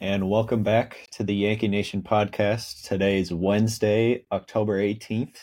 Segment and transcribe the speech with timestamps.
[0.00, 2.88] and welcome back to the Yankee Nation podcast.
[2.88, 5.36] Today's Wednesday, October 18th.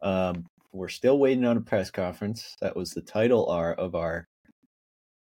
[0.00, 2.56] Um, we're still waiting on a press conference.
[2.62, 4.26] That was the title our, of our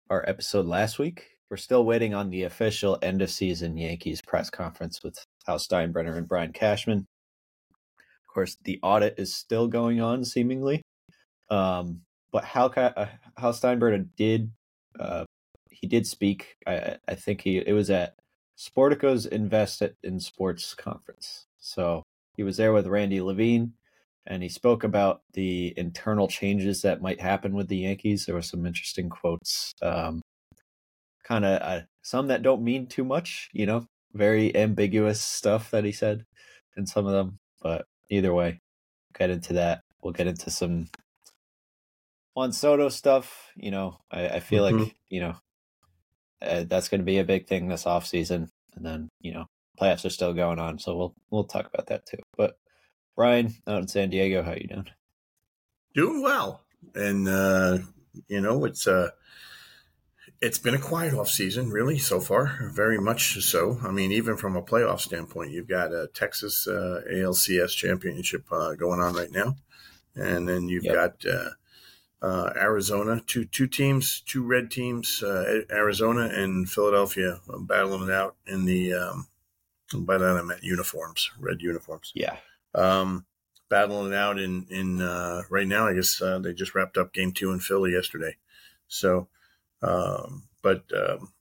[0.09, 1.25] our episode last week.
[1.49, 6.17] We're still waiting on the official end of season Yankees press conference with Hal Steinbrenner
[6.17, 6.99] and Brian Cashman.
[6.99, 10.81] Of course, the audit is still going on, seemingly.
[11.49, 12.01] Um,
[12.31, 13.07] but Hal, uh,
[13.37, 14.51] Hal Steinbrenner did
[14.97, 15.25] uh,
[15.69, 16.55] he did speak.
[16.65, 18.15] I, I think he it was at
[18.63, 21.47] Sportico's Invest in Sports conference.
[21.59, 22.03] So
[22.37, 23.73] he was there with Randy Levine,
[24.25, 28.25] and he spoke about the internal changes that might happen with the Yankees.
[28.25, 30.21] There were some interesting quotes, um,
[31.23, 35.83] kind of uh, some that don't mean too much, you know, very ambiguous stuff that
[35.83, 36.25] he said
[36.77, 37.39] in some of them.
[37.61, 38.61] But either way,
[39.17, 39.81] get into that.
[40.01, 40.87] We'll get into some
[42.33, 43.51] Juan Soto stuff.
[43.55, 44.83] You know, I, I feel mm-hmm.
[44.83, 45.35] like you know
[46.43, 49.45] uh, that's going to be a big thing this off season, and then you know
[49.79, 52.19] playoffs are still going on, so we'll we'll talk about that too.
[52.37, 52.57] But
[53.15, 54.89] Brian out in San Diego, how you doing?
[55.93, 56.63] Doing well,
[56.95, 57.79] and uh,
[58.27, 59.09] you know it's uh
[60.43, 62.69] it's been a quiet off season, really, so far.
[62.73, 63.79] Very much so.
[63.81, 68.73] I mean, even from a playoff standpoint, you've got a Texas uh, ALCS championship uh,
[68.73, 69.55] going on right now,
[70.15, 70.93] and then you've yep.
[70.93, 71.49] got uh, uh,
[72.55, 78.35] Arizona, two two teams, two red teams, uh, Arizona and Philadelphia, uh, battling it out
[78.47, 78.93] in the.
[78.93, 79.27] Um,
[79.95, 82.11] by that I meant uniforms, red uniforms.
[82.15, 82.37] Yeah.
[82.73, 83.25] Um,
[83.69, 85.87] battling it out in in uh, right now.
[85.87, 88.37] I guess uh, they just wrapped up game two in Philly yesterday.
[88.87, 89.27] So,
[89.81, 91.33] um, but um,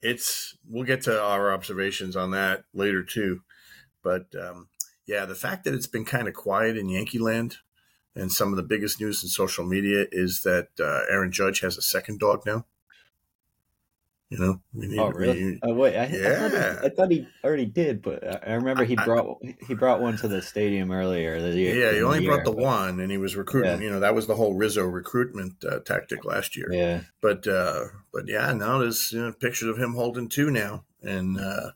[0.00, 3.42] it's we'll get to our observations on that later too.
[4.02, 4.68] But um,
[5.06, 7.58] yeah, the fact that it's been kind of quiet in Yankee land
[8.16, 11.76] and some of the biggest news in social media is that uh, Aaron Judge has
[11.76, 12.64] a second dog now.
[14.28, 15.60] You know, we need, oh really?
[15.62, 16.28] oh wait, I, yeah.
[16.28, 19.74] I, thought he, I thought he already did, but I remember he brought I, he
[19.74, 21.40] brought one to the stadium earlier.
[21.40, 23.78] The year, yeah, he only year, brought the but, one, and he was recruiting.
[23.78, 23.84] Yeah.
[23.84, 26.66] You know, that was the whole Rizzo recruitment uh, tactic last year.
[26.72, 30.82] Yeah, but uh, but yeah, now there's you know, pictures of him holding two now,
[31.02, 31.70] and uh,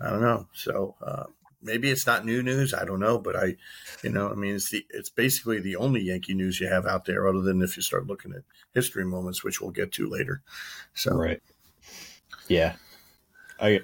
[0.00, 0.48] I don't know.
[0.52, 1.26] So uh,
[1.64, 2.74] maybe it's not new news.
[2.74, 3.56] I don't know, but I,
[4.02, 7.06] you know, I mean, it's the it's basically the only Yankee news you have out
[7.06, 8.42] there, other than if you start looking at
[8.74, 10.42] history moments, which we'll get to later.
[10.92, 11.42] So right,
[12.48, 12.74] yeah,
[13.58, 13.80] I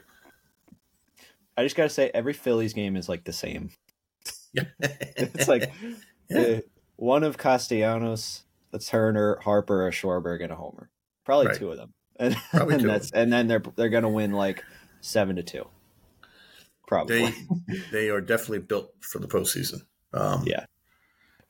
[1.56, 3.70] I just gotta say, every Phillies game is like the same.
[4.52, 5.72] Yeah, it's like
[6.30, 6.40] yeah.
[6.40, 6.60] uh,
[6.96, 10.90] one of Castellanos, a Turner, Harper, a Schwarber, and a Homer.
[11.24, 11.56] Probably right.
[11.56, 14.64] two of them, and, and that's and then they're they're gonna win like
[15.00, 15.66] seven to two.
[16.90, 17.32] Probably.
[17.68, 19.82] They they are definitely built for the postseason.
[20.12, 20.66] Um, yeah.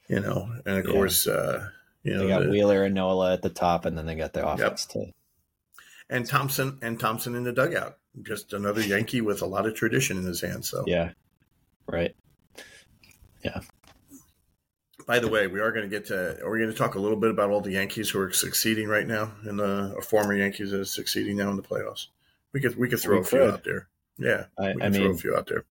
[0.07, 0.93] You know, and of yeah.
[0.93, 1.67] course, uh,
[2.03, 4.35] you know, they got the, Wheeler and Nola at the top, and then they got
[4.35, 5.07] the offense yep.
[5.07, 5.13] too.
[6.11, 10.19] And Thomson and Thomson in the dugout, just another Yankee with a lot of tradition
[10.19, 10.69] in his hands.
[10.69, 11.13] So yeah,
[11.87, 12.15] right.
[13.43, 13.61] Yeah.
[15.07, 16.45] By the way, we are going to get to.
[16.45, 18.89] Are we going to talk a little bit about all the Yankees who are succeeding
[18.89, 22.09] right now, and the former Yankees that are succeeding now in the playoffs?
[22.53, 23.89] We could we could throw we a few out there.
[24.21, 25.65] Yeah, I, I mean, a few out there.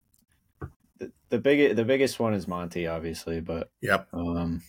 [0.98, 4.08] The, the big the biggest one is Monty, obviously, but yep.
[4.12, 4.62] Um,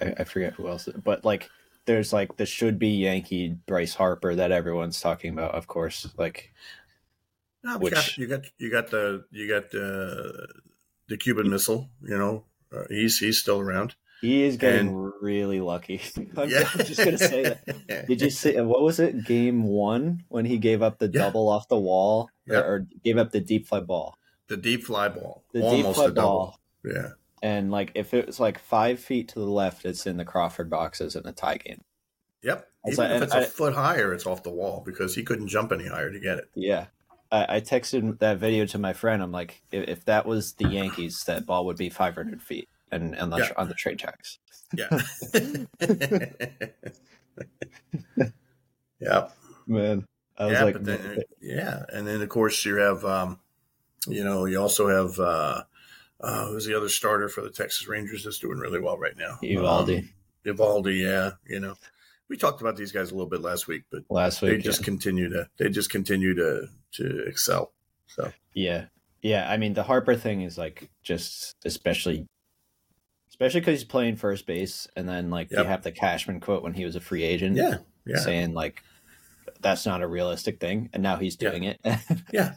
[0.00, 1.48] I, I forget who else, but like
[1.86, 6.08] there's like the should be Yankee Bryce Harper that everyone's talking about, of course.
[6.16, 6.52] Like,
[7.62, 8.18] no, which...
[8.18, 10.48] you, got, you got the you got the
[11.08, 11.88] the Cuban Missile.
[12.02, 13.94] You know, uh, he's he's still around.
[14.20, 16.00] He is getting and, really lucky.
[16.36, 16.64] I'm, yeah.
[16.76, 18.06] just gonna say that.
[18.06, 19.24] Did you see what was it?
[19.24, 21.22] Game one when he gave up the yeah.
[21.22, 22.58] double off the wall, yeah.
[22.58, 24.18] or, or, gave up the deep fly ball.
[24.48, 26.28] The deep fly ball, the almost deep fly a double.
[26.28, 26.60] Ball.
[26.84, 27.08] Yeah.
[27.42, 30.68] And like if it was like five feet to the left, it's in the Crawford
[30.68, 31.82] boxes in a tie game.
[32.42, 32.66] Yep.
[32.86, 35.72] Even like, if it's a foot higher, it's off the wall because he couldn't jump
[35.72, 36.50] any higher to get it.
[36.54, 36.86] Yeah.
[37.32, 39.22] I, I texted that video to my friend.
[39.22, 43.14] I'm like, if, if that was the Yankees, that ball would be 500 feet and
[43.14, 43.50] and yeah.
[43.56, 44.38] on the trade tax.
[44.74, 44.88] Yeah.
[49.00, 49.28] yeah.
[49.66, 50.06] Man.
[50.38, 53.38] I was yeah, like, then, yeah, and then of course you have, um,
[54.08, 55.64] you know, you also have uh,
[56.18, 59.38] uh, who's the other starter for the Texas Rangers that's doing really well right now?
[59.42, 59.98] Eovaldi.
[59.98, 60.08] Um,
[60.46, 61.32] Eovaldi, yeah.
[61.46, 61.74] You know,
[62.30, 64.80] we talked about these guys a little bit last week, but last week they just
[64.80, 64.84] yeah.
[64.86, 67.72] continue to they just continue to to excel.
[68.06, 68.86] So yeah,
[69.20, 69.50] yeah.
[69.50, 72.26] I mean, the Harper thing is like just especially
[73.40, 75.60] especially because he's playing first base, and then like yep.
[75.60, 78.18] you have the Cashman quote when he was a free agent, yeah, yeah.
[78.18, 78.82] saying like
[79.60, 81.74] that's not a realistic thing, and now he's doing yeah.
[81.84, 81.98] it.
[82.32, 82.54] yeah.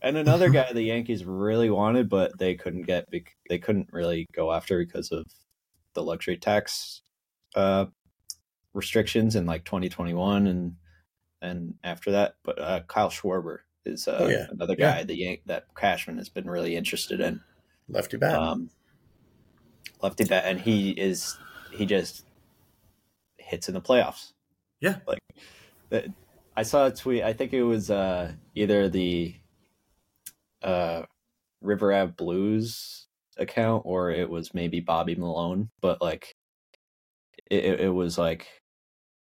[0.00, 3.06] And another guy the Yankees really wanted, but they couldn't get.
[3.48, 5.26] They couldn't really go after because of
[5.92, 7.02] the luxury tax
[7.54, 7.86] uh,
[8.72, 10.76] restrictions in like 2021 and
[11.42, 12.36] and after that.
[12.42, 14.46] But uh, Kyle Schwarber is uh, Oh, yeah.
[14.50, 14.94] another Yeah.
[14.94, 17.40] guy that Yank that Cashman has been really interested in.
[17.88, 18.34] Lefty bat.
[18.34, 18.70] Um,
[20.04, 21.36] lefty bat, and he is
[21.72, 22.24] he just
[23.38, 24.32] hits in the playoffs.
[24.80, 24.96] Yeah.
[25.08, 25.18] like
[26.56, 27.22] I saw a tweet.
[27.22, 29.34] I think it was uh, either the
[30.62, 31.02] uh,
[31.60, 33.06] River Ave Blues
[33.36, 36.34] account or it was maybe Bobby Malone, but like
[37.50, 38.46] it, it, was like,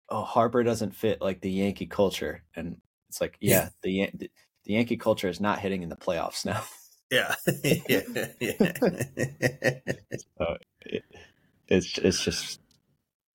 [0.09, 2.77] oh, Harper doesn't fit like the Yankee culture, and
[3.09, 4.11] it's like, yeah, Yeah.
[4.13, 4.31] the
[4.65, 6.63] the Yankee culture is not hitting in the playoffs now.
[7.11, 7.35] yeah.
[7.65, 8.03] yeah.
[11.69, 12.61] it's it's just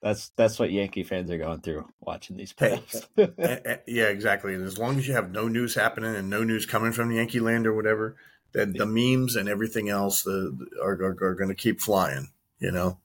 [0.01, 3.05] that's that's what Yankee fans are going through watching these playoffs.
[3.17, 4.53] Eh, eh, yeah, exactly.
[4.53, 7.39] And as long as you have no news happening and no news coming from Yankee
[7.39, 8.15] land or whatever,
[8.53, 12.29] then the memes and everything else the, are, are, are going to keep flying,
[12.59, 12.97] you know?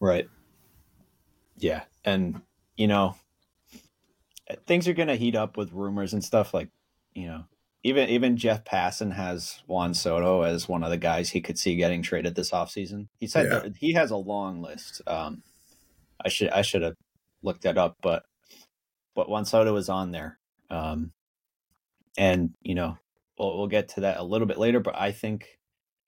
[0.00, 0.28] right.
[1.58, 2.40] Yeah, and
[2.76, 3.16] you know
[4.66, 6.68] things are going to heat up with rumors and stuff like
[7.14, 7.44] you know
[7.82, 11.76] even even Jeff Passan has Juan Soto as one of the guys he could see
[11.76, 13.08] getting traded this offseason.
[13.18, 13.58] He said Yeah.
[13.60, 15.00] that he has a long list.
[15.06, 15.42] Um,
[16.24, 16.94] I should I should have
[17.42, 18.22] looked that up, but
[19.14, 20.38] but Juan Soto is on there.
[20.70, 21.12] Um,
[22.18, 22.98] and you know
[23.38, 24.80] we'll we'll get to that a little bit later.
[24.80, 25.46] But I think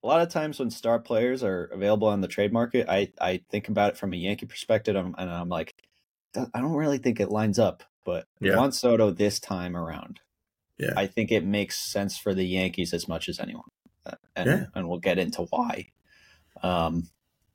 [0.05, 3.41] a lot of times when star players are available on the trade market, I I
[3.51, 5.73] think about it from a Yankee perspective, and I'm, and I'm like,
[6.37, 7.83] I don't really think it lines up.
[8.05, 8.57] But Yeah.
[8.57, 10.21] Juan Soto this time around,
[10.79, 10.93] Yeah.
[10.97, 13.71] I think it makes sense for the Yankees as much as anyone,
[14.07, 14.67] Uh, and Yeah.
[14.75, 15.91] and we'll get into why.
[16.63, 17.09] Um,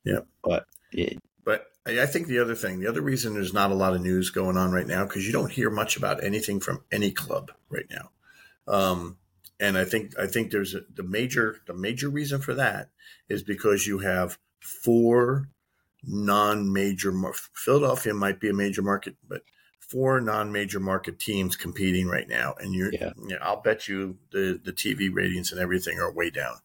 [0.04, 0.26] Yep.
[0.42, 3.74] but it, But I I think the other thing, the other reason there's not a
[3.74, 6.84] lot of news going on right now, because you don't hear much about anything from
[6.90, 8.10] any club right now.
[8.66, 9.18] Um,
[9.60, 12.90] and I think I think there's a, the major the major reason for that
[13.28, 15.48] is because you have four
[16.04, 17.12] non-major
[17.54, 19.42] Philadelphia might be a major market, but
[19.88, 23.12] four non-major market teams competing right now, and you're Yeah.
[23.26, 26.56] yeah, I'll bet you the the TV ratings and everything are way down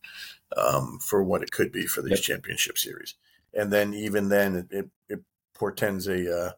[0.57, 2.21] um, for what it could be for these Yep.
[2.21, 3.15] championship series
[3.53, 5.23] and then even then it, it, it
[5.53, 6.51] portends a uh,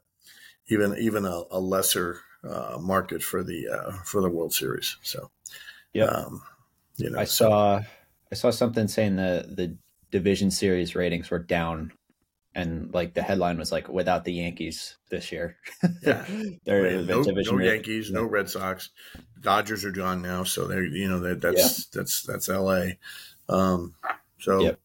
[0.67, 4.97] even even a, a lesser uh, market for the uh, for the World Series.
[5.01, 5.31] So,
[5.93, 6.43] yeah, um,
[6.97, 7.81] you know, I so- saw
[8.31, 9.77] I saw something saying the the
[10.11, 11.93] division series ratings were down,
[12.55, 15.57] and like the headline was like without the Yankees this year.
[16.01, 16.25] Yeah.
[16.65, 18.89] They're no, no Yankees, no Red Sox.
[19.41, 22.97] Dodgers are gone now, so they're you know that that's that's that's L.A.
[23.49, 23.93] Um,
[24.39, 24.79] so Yep.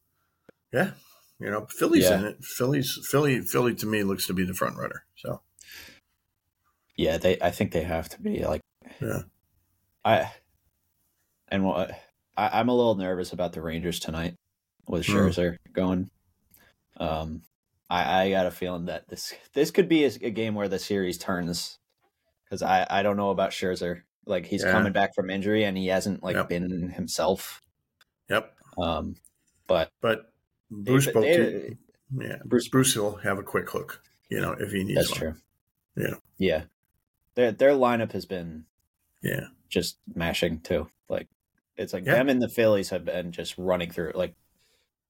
[0.73, 0.91] yeah,
[1.39, 2.19] you know, Philly's Yeah.
[2.19, 2.45] in it.
[2.45, 5.05] Philly's Philly Philly to me looks to be the front runner.
[5.17, 5.41] So
[6.97, 7.39] Yeah, they.
[7.41, 8.61] I think they have to be like.
[9.01, 9.23] Yeah.
[10.05, 10.31] I.
[11.49, 11.91] And what
[12.37, 14.35] I, I'm a little nervous about the Rangers tonight
[14.87, 15.13] with Hmm.
[15.13, 16.11] Scherzer going.
[16.99, 17.43] Um,
[17.91, 20.79] I I got a feeling that this this could be a, a game where the
[20.79, 21.79] series turns,
[22.45, 24.03] because I I don't know about Scherzer.
[24.27, 24.71] Like he's Yeah.
[24.73, 26.49] coming back from injury and he hasn't like Yep.
[26.49, 27.61] been himself.
[28.29, 29.17] yep, Um,
[29.67, 30.33] but but
[30.71, 31.77] Bruce they- they-
[32.17, 35.19] yeah, Bruce- Bruce will have a quick hook, you know, if he needs that's one.
[35.19, 35.35] true.
[35.97, 36.15] Yeah.
[36.39, 36.63] yeah.
[37.35, 38.67] Their their lineup has been
[39.23, 40.89] Yeah, just mashing too.
[41.09, 41.29] Like
[41.77, 42.15] it's like Yeah.
[42.15, 44.13] them and the Phillies have been just running through.
[44.15, 44.35] Like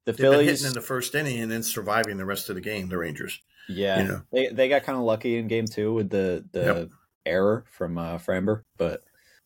[0.06, 2.60] the they've Phillies, hitting in the first inning and then surviving the rest of the
[2.60, 2.88] game.
[2.88, 4.22] The Rangers, yeah, you know.
[4.32, 6.88] they they got kind of lucky in game two with the the Yep.
[7.26, 9.02] error from uh, Framber, but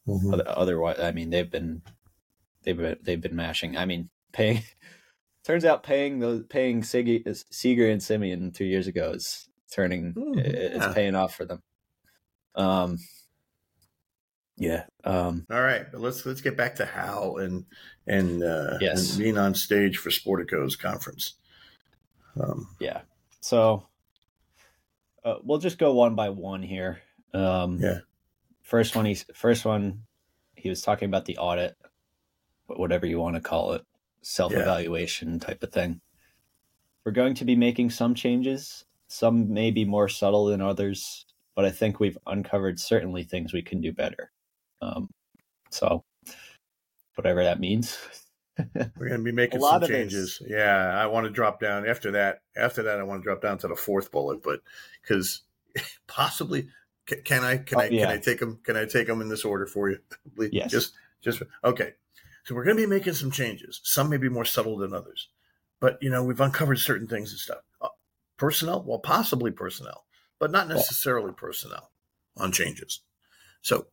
[0.07, 0.39] Mm-hmm.
[0.47, 1.81] otherwise, I mean, they've been
[2.63, 3.77] they've been they've been mashing.
[3.77, 4.63] I mean, paying.
[5.45, 10.39] Turns out paying those paying Siggy, Seager and Semien two years ago is turning Ooh,
[10.39, 10.93] it- it's yeah.
[10.93, 11.61] paying off for them.
[12.55, 12.99] Um,
[14.57, 14.85] yeah.
[15.05, 17.65] Um, All right, but let's let's get back to Hal and
[18.07, 19.11] and uh, Yes.
[19.11, 21.35] and being on stage for Sportico's conference.
[22.41, 23.03] Um, Yeah.
[23.41, 23.89] So
[25.25, 27.01] uh, we'll just go one by one here.
[27.33, 27.99] Um, Yeah.
[28.63, 30.03] First one, he's first one.
[30.57, 31.77] He was talking about the audit,
[32.67, 33.85] whatever you want to call it,
[34.23, 36.01] self evaluation type of thing.
[37.05, 38.87] We're going to be making some changes.
[39.09, 43.61] Some may be more subtle than others, but I think we've uncovered certainly things we
[43.63, 44.31] can do better.
[44.81, 45.09] Um,
[45.71, 46.05] so,
[47.15, 47.99] whatever that means.
[48.75, 50.41] we're going to be making A lot some of changes.
[50.47, 52.43] Yeah, I want to drop down after that.
[52.57, 54.61] After that, I want to drop down to the fourth bullet, but
[55.03, 55.43] because
[56.07, 56.69] possibly
[57.07, 58.07] can, can I can Oh, I yeah.
[58.07, 59.99] can I take them can I take them in this order for you?
[60.37, 60.51] Please?
[60.53, 60.71] Yes.
[60.71, 61.95] Just just okay.
[62.45, 63.81] So we're going to be making some changes.
[63.85, 65.29] Some may be more subtle than others,
[65.81, 67.63] but you know we've uncovered certain things and stuff.
[67.81, 67.89] Uh,
[68.37, 70.05] personnel, well, possibly personnel,
[70.39, 71.91] but not necessarily personnel
[72.37, 73.01] on changes.
[73.63, 73.87] So,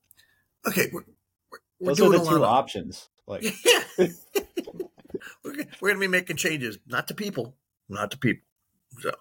[0.67, 1.03] okay, we're,
[1.79, 3.09] we're, Those are doing the two options.
[3.27, 3.81] Like, yeah.
[5.43, 7.55] we're, we're going to be making changes, not to people,
[7.89, 8.43] not to people.
[8.99, 9.11] So,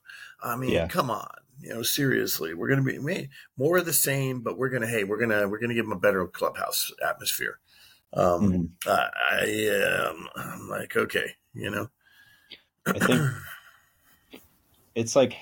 [0.42, 0.88] I mean, Yeah.
[0.88, 1.28] come on.
[1.62, 3.28] You know, seriously, we're going to be
[3.58, 5.92] more of the same, but we're going to hey, we're gonna we're gonna give them
[5.92, 7.58] a better clubhouse atmosphere.
[8.14, 8.88] Um, mm-hmm.
[8.88, 11.90] I, I um, I'm like, okay, you know,
[12.86, 13.30] I think
[14.94, 15.36] it's like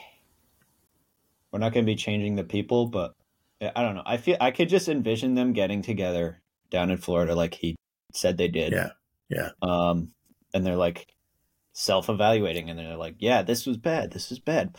[1.52, 3.14] we're not going to be changing the people, but
[3.60, 4.02] I don't know.
[4.06, 7.76] I feel I could just envision them getting together down in Florida, like he
[8.12, 8.72] said they did.
[8.72, 8.90] Yeah,
[9.28, 9.50] yeah.
[9.62, 10.12] Um,
[10.54, 11.06] and they're like
[11.72, 14.12] self-evaluating, and they're like, "Yeah, this was bad.
[14.12, 14.76] This is bad."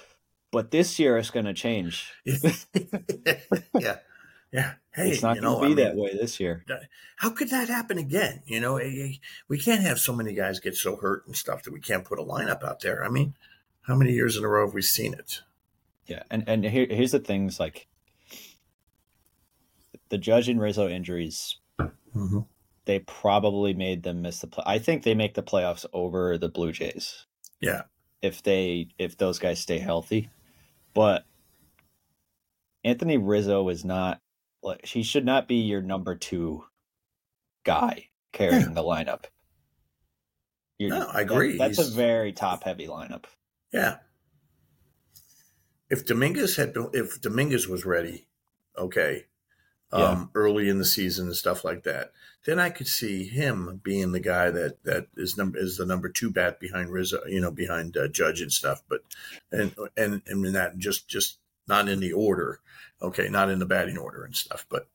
[0.52, 2.12] But this year it's going to change.
[2.26, 3.98] yeah,
[4.52, 4.74] yeah.
[4.92, 6.64] Hey, it's not going to be I mean, that way this year.
[6.70, 6.78] Uh,
[7.18, 8.42] how could that happen again?
[8.46, 9.14] You know, eh, eh,
[9.48, 12.20] we can't have so many guys get so hurt and stuff that we can't put
[12.20, 13.04] a lineup out there.
[13.04, 13.36] I mean,
[13.84, 15.42] how many years in a row have we seen it?
[16.08, 17.88] Yeah, and and here, here's the things like
[20.10, 21.58] the Judge and Rizzo injuries.
[21.80, 22.40] Mm-hmm.
[22.86, 24.64] They probably made them miss the play.
[24.66, 27.26] I think they make the playoffs over the Blue Jays.
[27.62, 27.84] Yeah,
[28.22, 30.30] if they if those guys stay healthy,
[30.94, 31.26] but
[32.84, 34.22] Anthony Rizzo is not
[34.64, 36.64] like he should not be your number two
[37.64, 38.74] guy carrying yeah.
[38.74, 39.26] the lineup.
[40.78, 41.58] You're, no, I agree.
[41.58, 41.94] That, that's He's...
[41.94, 43.26] a very top heavy lineup.
[43.72, 43.98] Yeah.
[45.90, 48.28] If Dominguez had been, if Dominguez was ready,
[48.78, 49.26] okay,
[49.92, 50.26] um, yeah.
[50.36, 52.12] early in the season and stuff like that,
[52.46, 56.10] then I could see him being the guy that that is number is the number
[56.10, 58.82] two bat behind Rizzo, you know, behind uh, Judge and stuff.
[58.88, 59.02] But
[59.52, 62.60] and and and that just just not in the order,
[63.02, 64.66] okay, not in the batting order and stuff.
[64.70, 64.88] But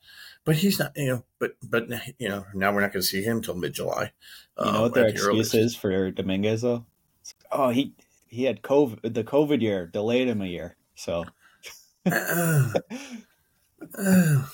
[0.44, 1.24] but he's not, you know.
[1.38, 4.12] But but you know, now we're not going to see him till mid July.
[4.58, 6.86] You know um, what their excuse the is for Dominguez though?
[7.50, 7.94] Oh, he
[8.28, 10.76] he had COVID, the COVID year delayed him a year.
[10.94, 11.24] So.
[12.06, 12.72] uh,
[13.98, 14.46] uh,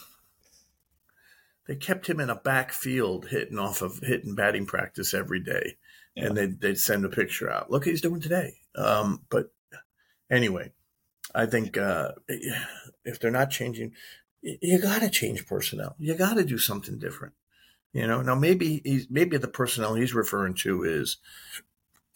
[1.71, 5.77] they kept him in a backfield hitting off of hitting batting practice every day.
[6.17, 6.25] Yeah.
[6.27, 7.71] And they'd, they'd send a picture out.
[7.71, 8.57] Look, he's doing today.
[8.75, 9.53] Um, but
[10.29, 10.73] anyway,
[11.33, 13.93] I think uh, if they're not changing,
[14.43, 15.95] you got to change personnel.
[16.01, 17.35] You got to do something different.
[17.93, 21.19] You know, now maybe he's maybe the personnel he's referring to is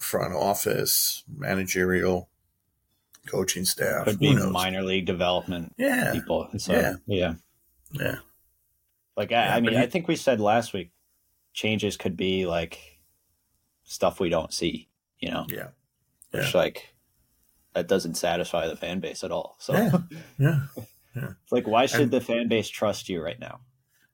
[0.01, 2.29] front office, managerial,
[3.29, 4.07] coaching staff.
[4.07, 6.11] Could be minor league development yeah.
[6.13, 6.49] people.
[6.59, 6.95] So, yeah.
[7.07, 7.35] Yeah.
[7.93, 8.17] Yeah.
[9.16, 10.90] Like I, yeah, I mean, he, I think we said last week
[11.52, 12.94] changes could be like
[13.85, 14.88] stuff we don't see,
[15.21, 15.47] you know?
[15.49, 15.68] Yeah.
[16.33, 16.40] yeah.
[16.40, 16.94] Which like
[17.75, 19.56] that doesn't satisfy the fan base at all.
[19.59, 19.99] So yeah.
[20.38, 20.61] Yeah.
[21.14, 21.28] yeah.
[21.42, 23.61] It's like why should and, the fan base trust you right now?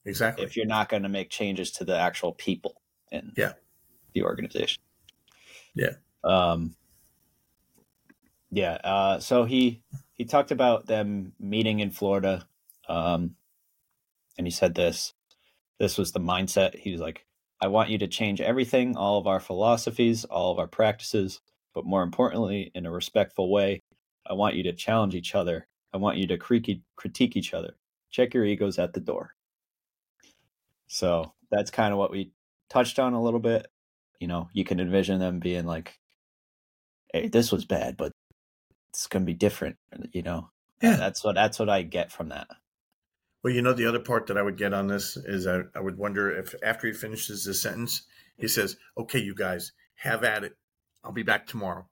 [0.04, 0.44] Exactly.
[0.44, 2.80] If you're not going to make changes to the actual people
[3.10, 3.52] in yeah.
[4.12, 4.82] the organization.
[5.74, 5.94] Yeah.
[6.22, 6.74] Um
[8.52, 9.82] yeah, uh so he
[10.14, 12.46] he talked about them meeting in Florida.
[12.88, 13.36] Um
[14.38, 15.12] and he said this
[15.78, 16.74] this was the mindset.
[16.74, 17.26] He was like
[17.62, 21.40] i want you to change everything all of our philosophies all of our practices
[21.74, 23.82] but more importantly in a respectful way
[24.26, 25.66] i want you to challenge each other.
[25.92, 27.74] I want you to critique each other.
[28.10, 29.34] Check your egos at the door.
[30.86, 32.30] So that's kind of what we
[32.68, 33.66] touched on a little bit.
[34.20, 35.98] You know you can envision them being like
[37.12, 38.12] hey this was bad but
[38.90, 39.76] it's going to be different
[40.12, 40.50] you know?
[40.82, 40.96] Yeah.
[40.96, 42.48] that's what that's what i get from that
[43.42, 45.80] well, you know, the other part that I would get on this is I, I
[45.80, 48.02] would wonder if after he finishes the sentence,
[48.36, 50.56] he says, okay, you guys have at it.
[51.02, 51.86] I'll be back tomorrow.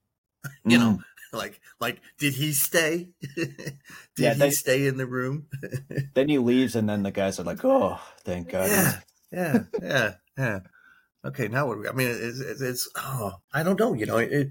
[0.64, 0.80] you mm.
[0.80, 0.98] know,
[1.32, 3.08] like, like, did he stay?
[3.36, 3.76] did
[4.16, 5.46] yeah, he stay in the room?
[6.14, 9.00] then he leaves, and then the guys are like, "Oh, thank God." Yeah,
[9.30, 10.60] yeah, yeah, yeah.
[11.24, 11.78] Okay, now what?
[11.78, 13.92] We, I mean, it's, it's, it's, oh, I don't know.
[13.92, 14.50] You know, it.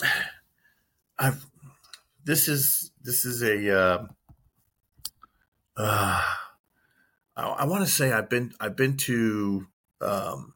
[1.18, 1.44] I've.
[2.24, 3.78] This is this is a.
[3.78, 4.06] Uh,
[5.76, 6.22] uh,
[7.36, 9.66] I, I want to say I've been I've been to
[10.00, 10.54] um,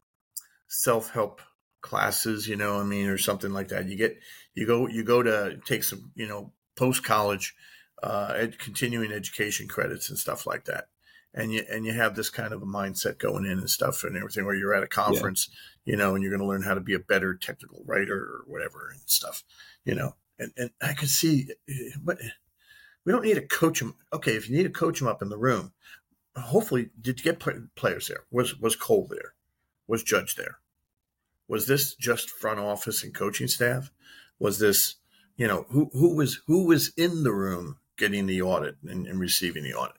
[0.67, 1.41] self help
[1.81, 3.87] classes, you know, I mean, or something like that.
[3.87, 4.19] You get
[4.53, 7.55] you go you go to take some, you know, post college,
[8.01, 10.85] uh, ed, continuing education credits and stuff like that.
[11.33, 14.15] And you and you have this kind of a mindset going in and stuff and
[14.15, 15.49] everything where you're at a conference,
[15.85, 15.91] yeah.
[15.91, 18.43] you know, and you're going to learn how to be a better technical writer or
[18.47, 19.43] whatever and stuff,
[19.83, 20.15] you know.
[20.39, 21.49] And and I could see,
[22.01, 22.17] but
[23.05, 23.95] we don't need to coach them.
[24.11, 25.71] Okay, if you need to coach them up in the room,
[26.35, 27.39] hopefully, did you get
[27.75, 28.23] players there?
[28.31, 29.33] Was was Cole there?
[29.87, 30.57] Was Judge there?
[31.47, 33.91] Was this just front office and coaching staff?
[34.39, 34.95] Was this,
[35.37, 39.19] you know, who who was who was in the room getting the audit and, and
[39.19, 39.97] receiving the audit?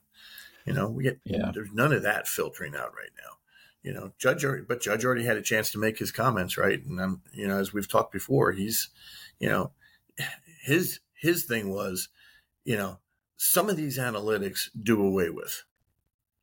[0.65, 1.51] You know, we get yeah.
[1.53, 3.37] there's none of that filtering out right now.
[3.83, 6.83] You know, Judge already, but Judge already had a chance to make his comments, right?
[6.83, 8.89] And I'm, you know, as we've talked before, he's,
[9.39, 9.71] you know,
[10.61, 12.09] his his thing was
[12.67, 12.99] you know,
[13.37, 15.63] some of these analytics do away with.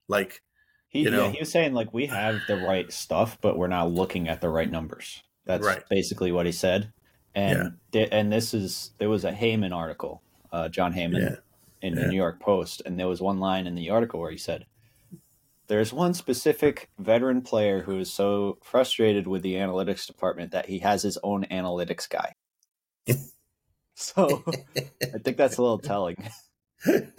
[0.09, 0.41] Like,
[0.89, 3.67] he, you know, yeah, he was saying like we have the right stuff, but we're
[3.67, 5.23] not looking at the right numbers.
[5.45, 5.83] That's right.
[5.91, 6.95] basically what he said.
[7.35, 8.07] And yeah.
[8.11, 11.37] and this is there was a Heyman article uh, Jon Heyman, Yeah.
[11.83, 14.39] in the New York Post, and there was one line in the article where he
[14.39, 14.65] said,
[15.67, 20.79] "There's one specific veteran player who is so frustrated with the analytics department that he
[20.79, 22.37] has his own analytics guy."
[23.97, 24.43] so
[25.03, 26.17] I think that's a little telling.
[26.85, 27.11] that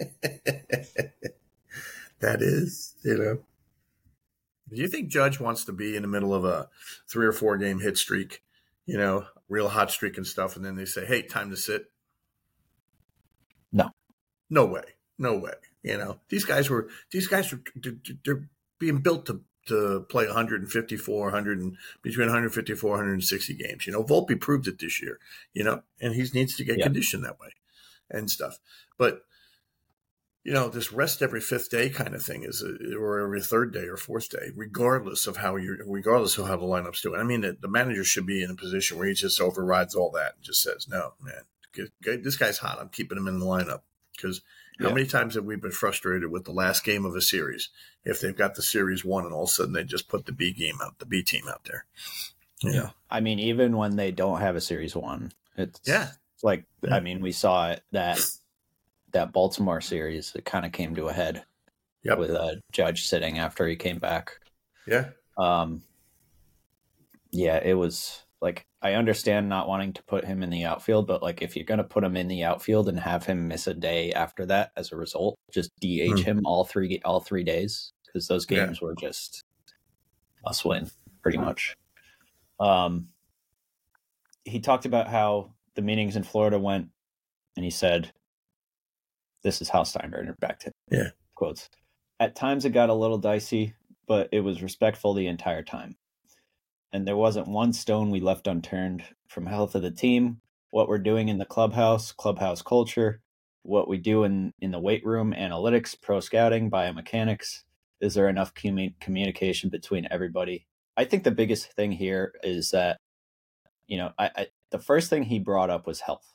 [2.20, 3.38] is, you know.
[4.68, 6.68] Do you think Judge wants to be in the middle of a
[7.08, 8.42] three or four game hit streak,
[8.84, 11.90] you know, real hot streak and stuff, and then they say, "Hey, time to sit"?
[13.72, 13.90] No.
[14.50, 14.84] no way,
[15.18, 15.52] no way.
[15.82, 17.62] You know, these guys were these guys are
[18.24, 23.86] they're being built to to play 154, 100 and between 154, 160 games.
[23.86, 25.18] You know, Volpe proved it this year.
[25.52, 26.84] You know, and he needs to get Yeah.
[26.84, 27.50] conditioned that way
[28.10, 28.58] and stuff.
[28.98, 29.22] But
[30.44, 33.72] you know, this rest every fifth day kind of thing is, a, or every third
[33.72, 37.18] day or fourth day, regardless of how you're, regardless of how the lineups do it.
[37.18, 40.12] I mean, the, the manager should be in a position where he just overrides all
[40.12, 41.42] that and just says, "No, man,
[41.74, 42.78] get, get, this guy's hot.
[42.80, 43.80] I'm keeping him in the lineup."
[44.14, 44.40] Because
[44.78, 44.94] how Yeah.
[44.94, 47.70] many times have we been frustrated with the last game of a series
[48.04, 50.32] if they've got the series won and all of a sudden they just put the
[50.32, 51.86] B game out, the B team out there?
[52.62, 52.72] Yeah.
[52.72, 52.90] know?
[53.10, 56.12] I mean, even when they don't have a series one, it's Yeah.
[56.42, 56.94] like Yeah.
[56.96, 58.20] I mean, we saw it that
[59.12, 60.34] that Baltimore series.
[60.34, 61.44] It kind of came to a head
[62.02, 62.18] Yep.
[62.18, 64.40] with a judge sitting after he came back.
[64.86, 65.10] Yeah.
[65.38, 65.82] Um,
[67.30, 71.22] yeah, it was like I understand not wanting to put him in the outfield, but
[71.22, 73.74] like if you're going to put him in the outfield and have him miss a
[73.74, 76.22] day after that as a result, just DH Hmm.
[76.22, 78.66] him all three all three days because those Yeah.
[78.66, 79.42] games were just
[80.44, 80.90] must win
[81.22, 81.74] pretty much.
[82.60, 83.08] Um,
[84.44, 86.88] he talked about how the meetings in Florida went,
[87.56, 88.12] and he said,
[89.42, 91.10] "This is how Steinbrenner backed him." Yeah.
[91.34, 91.68] quotes.
[92.20, 93.74] At times it got a little dicey,
[94.06, 95.96] but it was respectful the entire time.
[96.96, 100.96] And there wasn't one stone we left unturned from health of the team, what we're
[100.96, 103.20] doing in the clubhouse, clubhouse culture,
[103.64, 107.64] what we do in, in the weight room, analytics, pro scouting, biomechanics.
[108.00, 110.66] Is there enough commu- communication between everybody?
[110.96, 112.96] I think the biggest thing here is that,
[113.86, 116.32] you know, I, I the first thing he brought up was health.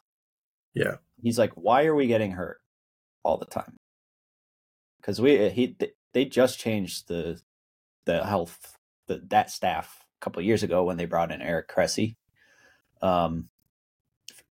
[0.75, 0.97] Yeah.
[1.23, 2.61] He's like, why are we getting hurt
[3.23, 3.77] all the time?
[5.01, 5.75] Because we uh, he
[6.13, 7.41] they just changed the
[8.05, 12.15] the health the, that staff couple of years ago when they brought in Eric Cressey.
[13.01, 13.49] Um,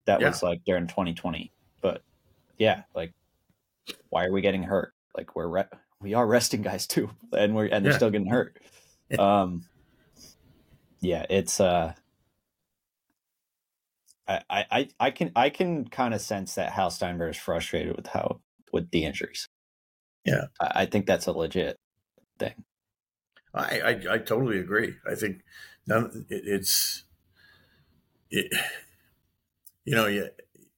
[0.06, 0.28] that Yeah.
[0.28, 1.52] was like during 2020.
[1.80, 2.02] But
[2.58, 3.12] yeah, like,
[4.10, 4.92] why are we getting hurt?
[5.16, 5.64] Like we're re-
[6.00, 7.98] we are resting guys too, and we're and they're Yeah.
[7.98, 8.56] still getting hurt.
[9.18, 9.64] Um,
[11.00, 11.94] yeah, it's uh.
[14.28, 17.96] I, I, I- I can I can kind of sense that Hal Steinberg is frustrated
[17.96, 18.40] with how
[18.72, 19.48] with the injuries.
[20.24, 20.44] Yeah.
[20.60, 21.76] I, I think that's a legit
[22.38, 22.64] thing.
[23.54, 24.94] I, I, I totally agree.
[25.08, 25.42] I think
[25.86, 27.04] none, it, it's,
[28.30, 28.52] it,
[29.84, 30.28] you know, yeah,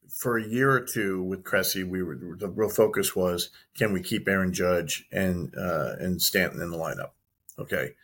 [0.08, 4.00] for a year or two with Cressey, we were the real focus was can we
[4.00, 7.10] keep Aaron Judge and uh, and Stanton in the lineup,
[7.58, 7.94] okay,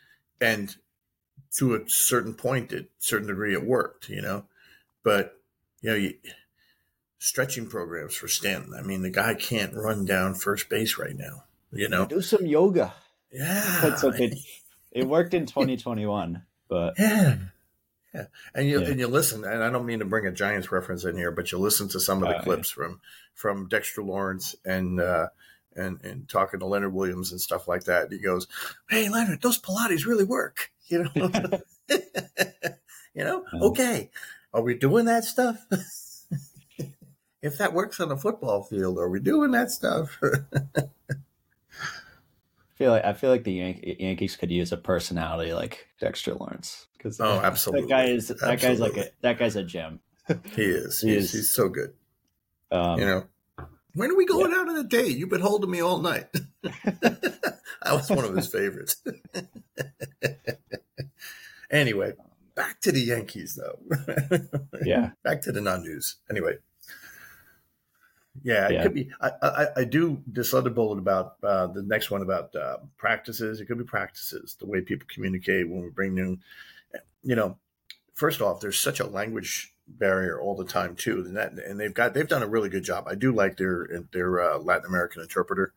[0.40, 0.76] and
[1.56, 4.44] to a certain point, at certain degree, it worked, you know,
[5.02, 5.40] but
[5.80, 6.14] you know, you,
[7.18, 8.74] stretching programs for Stanton.
[8.76, 12.06] I mean, the guy can't run down first base right now, you know.
[12.06, 12.94] Do some yoga.
[13.32, 14.32] Yeah, That's what they,
[14.92, 17.36] it worked in 2021, but Yeah.
[18.14, 18.24] Yeah.
[18.54, 18.88] And you Yeah.
[18.88, 21.52] and you listen, and I don't mean to bring a Giants reference in here, but
[21.52, 23.00] you listen to some of the Uh, clips from
[23.34, 25.28] from Dexter Lawrence and uh
[25.76, 28.10] and and talking to Leonard Williams and stuff like that.
[28.10, 28.46] He goes,
[28.88, 30.70] Hey Leonard, those Pilates really work.
[30.88, 31.60] You know?
[33.14, 33.44] you know?
[33.52, 34.10] Um, Okay.
[34.54, 35.66] Are we doing that stuff?
[37.42, 40.18] if that works on the football field, are we doing that stuff?
[42.78, 46.32] I feel like I feel like the Yan- Yankees could use a personality like Dexter
[46.34, 47.82] Lawrence because Oh, absolutely.
[47.82, 49.98] that guy is that guy's like a that guy's a gem.
[50.54, 51.00] he is.
[51.00, 51.32] He He's, is.
[51.32, 51.94] he's so good.
[52.70, 53.24] Um, you know
[53.94, 56.26] when are we going out on a date you've been holding me all night
[57.82, 59.02] i was one of his favorites
[61.70, 62.12] anyway
[62.54, 63.78] back to the yankees though
[64.84, 66.56] yeah, back to the non-news anyway
[68.42, 68.82] yeah, it Yeah.
[68.82, 69.10] could be.
[69.20, 73.60] I, I, I do this other bullet about uh, the next one about uh, practices.
[73.60, 76.38] It could be practices, the way people communicate when we bring new.
[77.22, 77.58] You know,
[78.14, 81.94] first off, there's such a language barrier all the time too, and that and they've
[81.94, 83.06] got they've done a really good job.
[83.08, 85.72] I do like their their uh, Latin American interpreter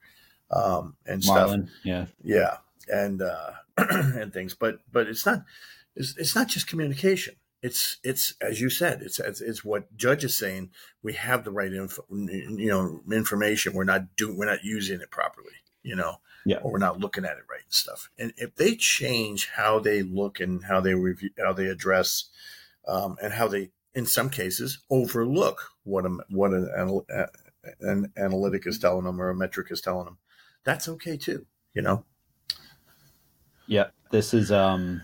[0.51, 1.49] um, and stuff.
[1.83, 5.43] Yeah, Yeah, and uh, and things, but but it's not
[5.95, 7.35] it's, it's not just communication.
[7.61, 9.01] It's it's as you said.
[9.01, 10.71] It's, it's it's what Judge is saying.
[11.03, 13.73] We have the right info, you know, information.
[13.73, 14.37] We're not doing.
[14.37, 15.53] We're not using it properly.
[15.83, 16.57] You know, Yeah.
[16.57, 18.09] or we're not looking at it right and stuff.
[18.19, 22.25] And if they change how they look and how they review, how they address,
[22.87, 27.01] um, and how they, in some cases, overlook what a what an
[27.79, 30.17] an analytic is telling them or a metric is telling them,
[30.63, 31.45] that's okay too.
[31.73, 32.05] You know.
[33.67, 35.01] Yeah, this is um,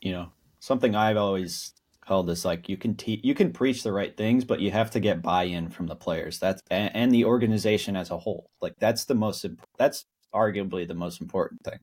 [0.00, 0.32] you know,
[0.64, 1.74] something I've always
[2.06, 4.90] held is like you can teach, you can preach the right things, but you have
[4.92, 6.38] to get buy-in from the players.
[6.38, 8.48] That's and, and the organization as a whole.
[8.62, 11.78] Like that's the most imp- that's arguably the most important thing.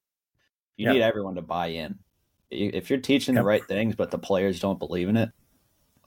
[0.77, 0.93] You Yeah.
[0.93, 1.99] need everyone to buy in.
[2.49, 5.29] If you're teaching the right things, but the players don't believe in it,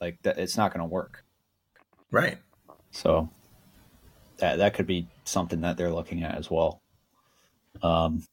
[0.00, 1.24] like that, it's not going to work.
[2.10, 2.38] Right.
[2.90, 3.30] So
[4.38, 6.82] that that could be something that they're looking at as well.
[7.82, 8.24] Um,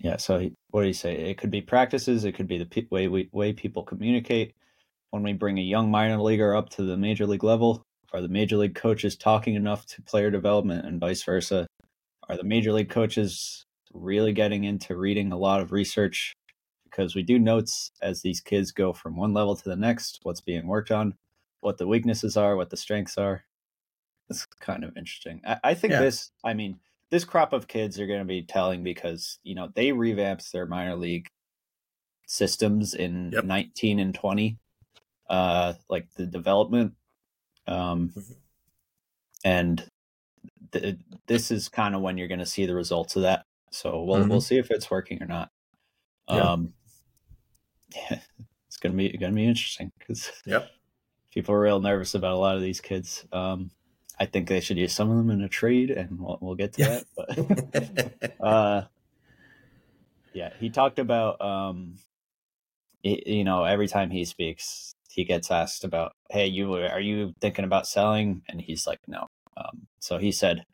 [0.00, 0.16] yeah.
[0.16, 1.14] So what do you say?
[1.30, 2.24] It could be practices.
[2.24, 4.56] It could be the pe- way we way people communicate.
[5.10, 8.26] When we bring a young minor leaguer up to the major league level, are the
[8.26, 11.68] major league coaches talking enough to player development, and vice versa?
[12.28, 16.32] Are the major league coaches really getting into reading a lot of research?
[16.82, 20.40] Because we do notes as these kids go from one level to the next, what's
[20.40, 21.14] being worked on,
[21.60, 23.44] what the weaknesses are, what the strengths are.
[24.28, 25.40] It's kind of interesting.
[25.46, 26.00] I, I think Yeah.
[26.00, 26.80] this, I mean,
[27.14, 30.66] this crop of kids are going to be telling because, you know, they revamped their
[30.66, 31.28] minor league
[32.26, 33.44] systems in Yep.
[33.44, 34.58] 19 and 20,
[35.30, 36.96] uh, like the development.
[37.68, 38.36] Um, Mhm.
[39.44, 39.88] and
[40.72, 40.98] th-
[41.28, 43.46] this is kind of when you're going to see the results of that.
[43.70, 45.50] So we'll, we'll see if it's working or not.
[46.28, 46.36] Mm-hmm.
[46.36, 46.52] Yeah.
[46.52, 46.74] Um,
[47.94, 48.20] yeah,
[48.66, 50.68] it's gonna be gonna be interesting because Yep.
[51.30, 53.24] people are real nervous about a lot of these kids.
[53.30, 53.70] Um,
[54.18, 56.74] I think they should use some of them in a trade, and we'll, we'll get
[56.74, 56.86] to Yeah.
[56.86, 57.04] that.
[57.16, 57.38] But
[58.46, 58.82] uh,
[60.32, 61.96] yeah, he talked about um,
[63.04, 67.34] y- you know, every time he speaks, he gets asked about, "Hey, you are you
[67.40, 70.64] thinking about selling?" And he's like, "No." Um, so he said,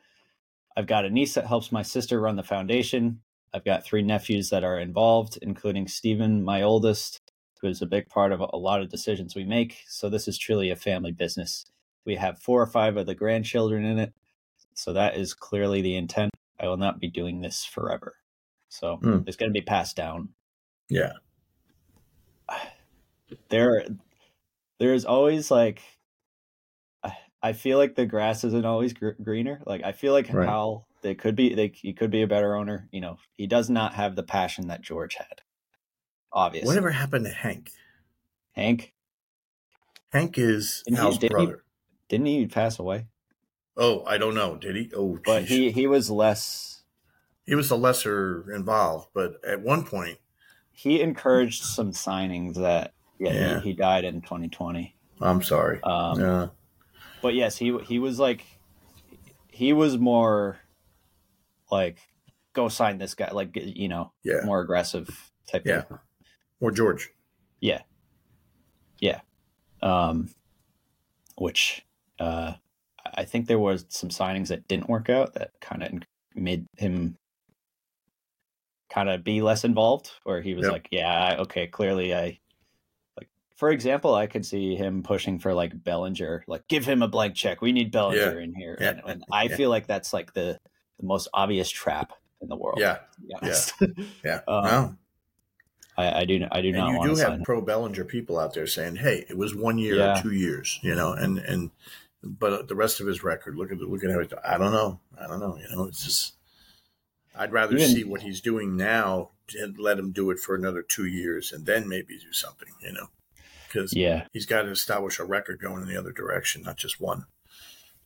[0.77, 3.21] "I've got a niece that helps my sister run the foundation.
[3.53, 7.19] I've got three nephews that are involved, including Stephen, my oldest,
[7.61, 9.77] who is a big part of a lot of decisions we make.
[9.87, 11.65] So this is truly a family business.
[12.05, 14.13] We have four or five of the grandchildren in it.
[14.73, 16.31] So that is clearly the intent.
[16.59, 18.15] I will not be doing this forever.
[18.69, 19.19] So Hmm.
[19.27, 20.29] it's going to be passed down.
[20.89, 21.13] yeah.
[23.49, 23.85] There,
[24.79, 25.81] there's always like,
[27.43, 29.61] I- feel like the grass isn't always gr- greener.
[29.65, 30.47] Like I feel like Right.
[30.47, 32.89] Hal, they could be, they he could be a better owner.
[32.91, 35.41] You know, he does not have the passion that George had.
[36.33, 37.71] Obviously, Whatever happened to Hank?
[38.53, 38.93] Hank
[40.11, 41.63] Hank is Hal's brother.
[42.11, 43.07] Didn't he pass away?
[43.77, 44.57] Oh, I don't know.
[44.57, 44.91] Did he?
[44.95, 46.83] Oh, But he he was less.
[47.45, 50.17] he was the lesser involved, but at one point,
[50.73, 53.59] He encouraged some signings that yeah, Yeah.
[53.61, 54.95] He, he died in 2020.
[55.21, 55.81] I'm sorry.
[55.83, 56.47] Um, yeah.
[57.21, 58.43] but yes, he he was like
[59.47, 60.59] he was more
[61.71, 61.97] like
[62.51, 64.41] go sign this guy like you know Yeah.
[64.43, 65.83] more aggressive type Yeah.
[65.89, 65.99] of
[66.59, 67.09] Or George.
[67.61, 67.83] yeah
[68.99, 69.21] yeah
[69.81, 70.29] um
[71.37, 71.85] which
[72.21, 72.53] uh
[73.13, 75.91] I think there was some signings that didn't work out that kind of
[76.35, 77.15] made him
[78.93, 80.71] kind of be less involved where he was Yep.
[80.71, 82.37] like yeah okay clearly I
[83.17, 87.07] like for example I could see him pushing for like Bellinger like give him a
[87.07, 88.89] blank check we need Bellinger in here Yeah.
[88.89, 89.55] and, and I Yeah.
[89.55, 90.59] feel like that's like the
[90.99, 92.99] the most obvious trap in the world Yeah.
[93.41, 93.49] be.
[94.23, 94.41] Yeah.
[94.47, 94.95] Um, no.
[95.97, 98.95] I, I do I do not you do have pro Bellinger people out there saying,
[98.95, 100.17] "Hey, it was one year Yeah.
[100.19, 101.69] or two years," you know, and and
[102.23, 104.71] but the rest of his record, look at the, look at how he, I don't
[104.71, 106.33] know, I don't know, you know, it's just
[107.35, 110.81] I'd rather Even- see what he's doing now and let him do it for another
[110.81, 113.07] two years and then maybe do something, you know,
[113.67, 117.01] because yeah he's got to establish a record going in the other direction, not just
[117.01, 117.25] one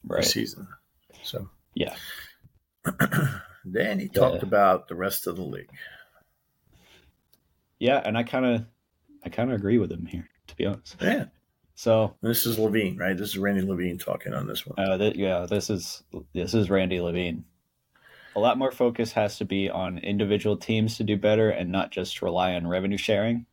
[0.04, 0.68] right season.
[1.24, 1.96] So Yeah.
[3.66, 4.48] then he talked Yeah.
[4.48, 5.70] about the rest of the league.
[7.80, 8.66] Yeah, and I kind of,
[9.24, 10.96] I kind of agree with him here, to be honest.
[11.02, 11.26] Yeah,
[11.76, 13.18] So, this is Levine, right?
[13.18, 14.80] This is Randy Levine talking on this one.
[14.80, 17.44] uh, th- yeah, this is this is Randy Levine.
[18.38, 21.92] A lot more focus has to be on individual teams to do better, and not
[21.92, 23.46] just rely on revenue sharing.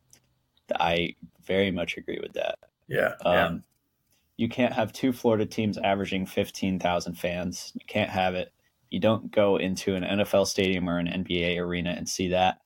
[0.79, 2.59] I very much agree with that.
[2.87, 3.63] Yeah, yeah, Um,
[4.37, 7.71] You can't have two Florida teams averaging fifteen thousand fans.
[7.75, 8.53] You can't have it.
[8.89, 12.59] You don't go into an NFL stadium or an NBA arena and see that.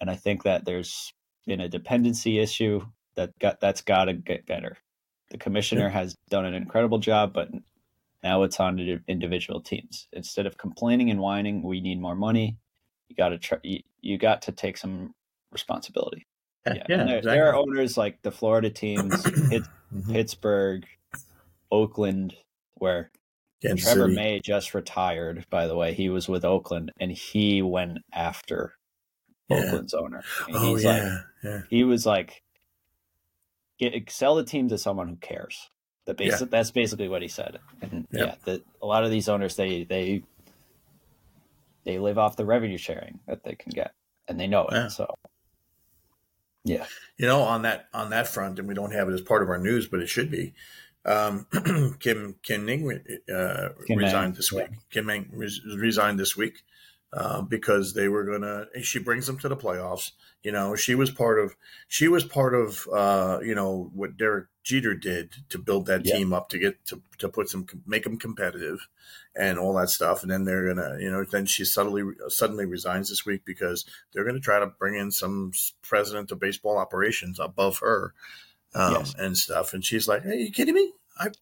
[0.00, 1.12] And I think that there's
[1.46, 2.80] been a dependency issue
[3.14, 4.76] that got that's got to get better.
[5.30, 7.50] The commissioner has done an incredible job, but
[8.22, 10.06] now it's on to individual teams.
[10.12, 12.56] Instead of complaining and whining, we need more money.
[13.08, 13.58] You got to try.
[13.62, 15.14] You, you got to take some
[15.52, 16.26] responsibility.
[16.66, 20.12] Yeah, and there, there are owners like the Florida teams, Mhm.
[20.12, 20.84] Pittsburgh,
[21.70, 22.34] Oakland,
[22.74, 23.10] where
[23.62, 24.14] Kansas Trevor City.
[24.16, 25.44] May just retired.
[25.48, 28.74] By the way, he was with Oakland, and he went after
[29.48, 29.58] Yeah.
[29.58, 30.24] Oakland's owner.
[30.48, 32.42] And Oh he's yeah, like, yeah, he was like,
[33.78, 35.70] get sell the team to someone who cares.
[36.06, 36.46] The basic, Yeah.
[36.50, 37.58] That's basically what he said.
[37.82, 38.24] And Yeah.
[38.24, 40.22] yeah, the, a lot of these owners they they
[41.84, 43.92] they live off the revenue sharing that they can get,
[44.28, 44.72] and they know it.
[44.74, 44.88] Yeah.
[44.88, 45.14] So
[46.64, 46.86] yeah,
[47.16, 49.48] You know, on that on that front, and we don't have it as part of
[49.48, 50.52] our news, but it should be.
[51.04, 51.46] Um,
[52.00, 53.00] Kim Kim Ng
[53.32, 54.66] uh, Kim resigned this week.
[54.90, 56.62] Kim Ng res- resigned this week
[57.12, 58.66] uh, because they were gonna.
[58.82, 60.12] She brings them to the playoffs.
[60.42, 61.56] You know, she was part of.
[61.88, 62.86] She was part of.
[62.92, 67.00] Uh, you know what Derek Jeter did to build that team up to get to
[67.18, 68.88] to put some make them competitive,
[69.34, 70.22] and all that stuff.
[70.22, 70.98] And then they're gonna.
[71.00, 74.96] You know, then she suddenly suddenly resigns this week because they're to try to bring
[74.96, 78.12] in some president of baseball operations above her
[78.74, 79.14] um, Yes.
[79.18, 79.72] and stuff.
[79.72, 80.92] And she's like, "Are you kidding me?
[81.18, 81.34] I've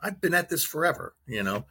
[0.00, 1.64] I've been at this forever, you know."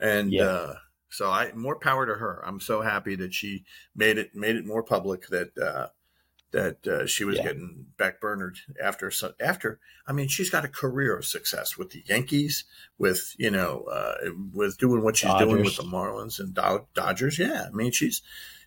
[0.00, 0.44] And Yeah.
[0.44, 0.74] uh,
[1.12, 2.42] so I more power to her.
[2.44, 5.88] I'm so happy that she made it made it more public that uh,
[6.52, 7.44] that uh, she was Yeah.
[7.44, 9.78] getting backburnered after so- after.
[10.06, 12.64] I mean, she's got a career of success with the Yankees,
[12.98, 17.38] with you know, uh, with doing what she's doing with the Marlins and Do- Dodgers.
[17.38, 18.20] Yeah, I mean, she's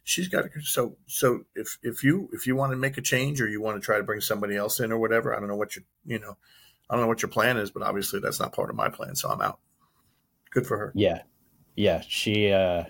[0.03, 3.39] she's got a, so so if if you if you want to make a change
[3.41, 5.55] or you want to try to bring somebody else in or whatever, I don't know
[5.55, 6.37] what you you know,
[6.89, 9.15] I don't know what your plan is, but obviously that's not part of my plan,
[9.15, 9.59] so I'm out.
[10.51, 10.91] Good for her.
[10.95, 11.21] yeah,
[11.75, 12.01] yeah.
[12.07, 12.83] She uh,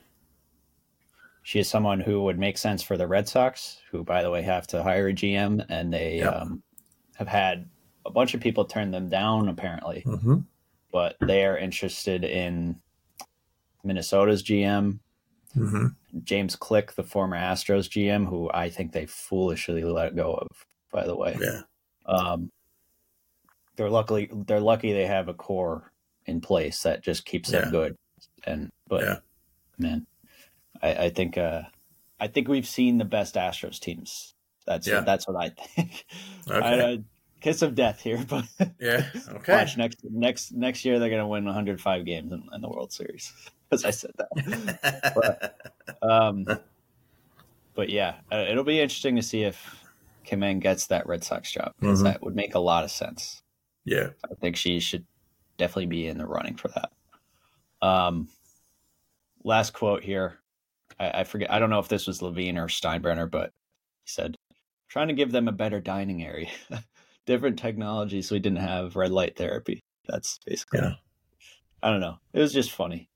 [1.43, 4.41] she is someone who would make sense for the Red Sox, who by the way
[4.41, 6.33] have to hire a GM, and they Yep.
[6.33, 6.63] um,
[7.15, 7.69] have had
[8.05, 10.03] a bunch of people turn them down apparently.
[10.05, 10.37] Mm-hmm.
[10.91, 12.79] but they are interested in
[13.83, 14.99] Minnesota's GM,
[15.55, 15.87] Mm-hmm.
[16.25, 20.47] James Click, the former Astros GM, who I think they foolishly let go of,
[20.91, 21.37] by the way.
[21.39, 21.61] Yeah.
[22.05, 22.51] Um,
[23.77, 25.93] they're luckily they're lucky they have a core
[26.25, 27.61] in place that just keeps Yeah.
[27.61, 27.97] them good.
[28.45, 29.17] And but Yeah.
[29.77, 30.05] man,
[30.81, 31.63] I, I think uh
[32.19, 34.33] I think we've seen the best Astros teams.
[34.65, 35.01] That's Yeah.
[35.01, 36.05] that's what I think.
[36.47, 36.59] Okay.
[36.59, 36.99] I, I,
[37.41, 38.45] kiss of death here, but
[38.79, 39.05] Yeah.
[39.29, 39.53] Okay.
[39.53, 43.31] Watch next next next year they're gonna win 105 games in, in the World Series
[43.69, 45.55] because I said that.
[46.01, 46.45] Um,
[47.73, 49.83] but yeah, uh, it'll be interesting to see if
[50.23, 52.05] Kim gets that Red Sox job because Mhm.
[52.05, 53.41] that would make a lot of sense.
[53.83, 54.09] yeah.
[54.29, 55.05] I think she should
[55.57, 56.91] definitely be in the running for that.
[57.85, 58.29] Um,
[59.43, 60.39] last quote here.
[60.99, 61.51] I, I forget.
[61.51, 63.51] I don't know if this was Levine or Steinbrenner, but
[64.03, 64.35] he said,
[64.89, 66.49] "Trying to give them a better dining area,
[67.25, 68.31] different technologies.
[68.31, 69.81] We didn't have red light therapy.
[70.07, 70.79] That's basically.
[70.81, 70.93] Yeah.
[71.83, 72.17] I don't know.
[72.33, 73.09] It was just funny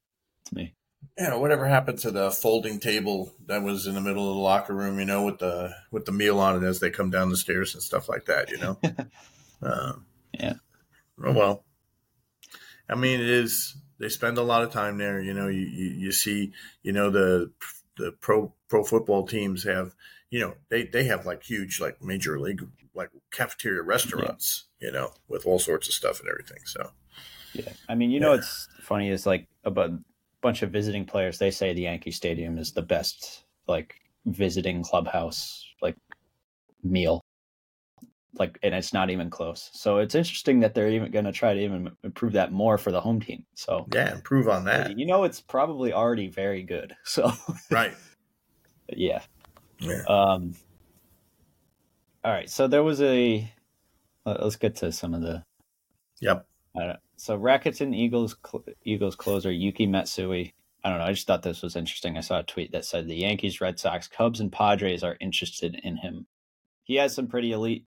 [0.45, 0.75] to me.
[1.17, 4.41] you know, whatever happened to the folding table that was in the middle of the
[4.41, 7.29] locker room, you know, with the with the meal on it as they come down
[7.29, 8.79] the stairs and stuff like that, you know.
[9.63, 10.55] um, Yeah.
[11.23, 11.63] Oh well.
[12.89, 13.75] I mean, it is.
[13.99, 15.19] They spend a lot of time there.
[15.19, 16.51] You know, you, you, you see,
[16.83, 17.51] you know, the
[17.97, 19.93] the pro pro football teams have,
[20.29, 25.12] you know, they they have like huge like major league like cafeteria restaurants, you know,
[25.27, 26.59] with all sorts of stuff and everything.
[26.65, 26.91] So
[27.53, 27.71] Yeah.
[27.88, 28.38] I mean, you know, Yeah.
[28.38, 29.71] what's funny is like a
[30.41, 31.38] bunch of visiting players.
[31.38, 35.95] They say the Yankee Stadium is the best like visiting clubhouse like
[36.83, 37.21] meal.
[38.39, 39.69] Like, and it's not even close.
[39.73, 42.91] So it's interesting that they're even going to try to even improve that more for
[42.91, 43.45] the home team.
[43.54, 44.97] So yeah, improve on that.
[44.97, 46.95] you know, it's probably already very good.
[47.04, 47.32] So
[47.69, 47.93] Right.
[48.88, 49.21] yeah.
[49.80, 50.02] Yeah.
[50.08, 50.56] Um.
[52.23, 52.49] All right.
[52.49, 53.49] So there was a.
[54.25, 55.43] let- Let's get to some of the
[56.21, 56.45] Yep.
[56.78, 60.54] I don't, so Rakuten Eagles cl- Eagles closer Yuki Matsui.
[60.84, 61.06] I don't know.
[61.06, 62.17] I just thought this was interesting.
[62.17, 65.75] I saw a tweet that said the Yankees, Red Sox, Cubs, and Padres are interested
[65.84, 66.25] in him.
[66.84, 67.86] He has some pretty elite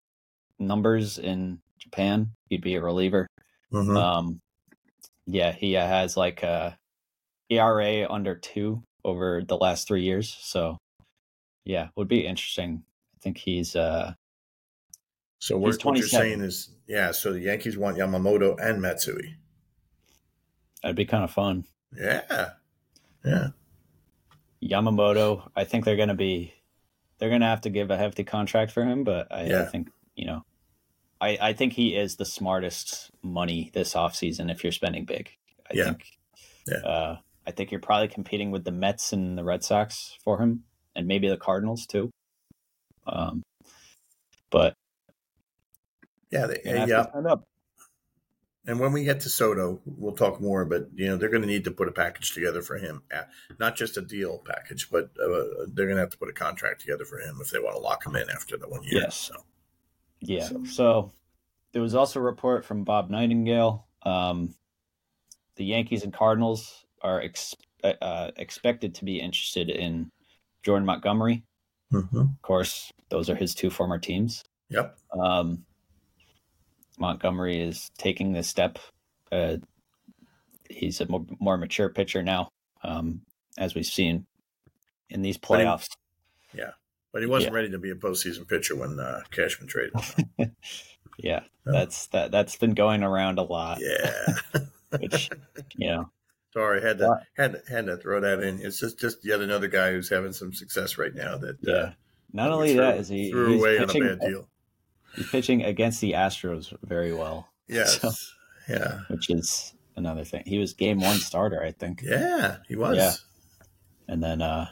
[0.67, 2.31] numbers in Japan.
[2.49, 3.27] He'd be a reliever.
[3.73, 3.97] Mhm.
[3.97, 4.41] Um,
[5.27, 6.79] yeah, he has like a
[7.51, 10.37] ERA under two over the last three years.
[10.41, 10.79] So,
[11.65, 12.85] yeah, would be interesting.
[13.15, 14.15] I think he's uh,
[15.39, 17.11] So He's what, what you're saying is, yeah.
[17.13, 19.37] So the Yankees want Yamamoto and Matsui.
[20.83, 21.65] that'd be kind of fun.
[21.97, 22.51] Yeah,
[23.25, 23.49] yeah,
[24.63, 26.55] Yamamoto, I think they're going to be
[27.19, 29.91] they're going to have to give a hefty contract for him, but I, I think,
[30.17, 30.45] you know,
[31.23, 35.31] I, I think he is the smartest money this offseason if you're spending big.
[35.71, 35.85] I Yeah.
[35.85, 36.07] think
[36.67, 36.79] Yeah.
[36.79, 40.65] uh, I think you're probably competing with the Mets and the Red Sox for him
[40.97, 42.11] and maybe the Cardinals too.
[43.07, 43.43] Um
[44.51, 44.75] but
[46.31, 47.35] yeah, they, you're gonna have to yeah.
[48.65, 50.65] And when we get to Soto, we'll talk more.
[50.65, 53.03] But you know, they're going to need to put a package together for him,
[53.59, 56.81] not just a deal package, but uh, they're going to have to put a contract
[56.81, 59.03] together for him if they want to lock him in after the one year.
[59.03, 59.17] Yes.
[59.17, 59.35] So
[60.23, 60.45] Yeah.
[60.45, 61.13] So- So,
[61.73, 63.87] there was also a report from Bob Nightingale.
[64.03, 64.55] Um,
[65.57, 67.55] the Yankees and Cardinals are ex-
[67.85, 70.11] uh, expected to be interested in
[70.63, 71.43] Jordan Montgomery.
[71.93, 72.35] Mhm.
[72.35, 74.45] Of course, those are his two former teams.
[74.71, 75.67] yep, Um,
[76.99, 78.79] Montgomery is taking this step
[79.31, 79.57] Uh,
[80.69, 82.51] he's a more, more mature pitcher now,
[82.83, 83.23] um,
[83.57, 84.27] as we've seen
[85.09, 85.89] in these But he- playoffs.
[86.53, 86.73] Yeah,
[87.13, 87.57] but he wasn't Yeah.
[87.57, 89.93] ready to be a postseason pitcher when uh, Cashman traded.
[91.19, 91.73] yeah, No.
[91.73, 92.31] that's that.
[92.31, 93.79] That's been going around a lot.
[93.81, 94.35] yeah.
[94.99, 95.31] Which
[95.77, 96.11] you know,
[96.53, 98.61] Sorry, had to had to, had to throw that in.
[98.61, 101.39] It's just just yet another guy who's having some success right now.
[101.39, 101.73] That yeah.
[101.75, 101.93] uh,
[102.33, 104.49] Not only threw, that is he threw he's away on a pitching, bad deal.
[105.17, 108.11] he's pitching against the Astros very well, Yes, So-
[108.69, 110.43] yeah, which is another thing.
[110.47, 112.97] He was game one starter, I think, yeah, he was.
[112.99, 113.13] Yeah.
[114.09, 114.67] and then uh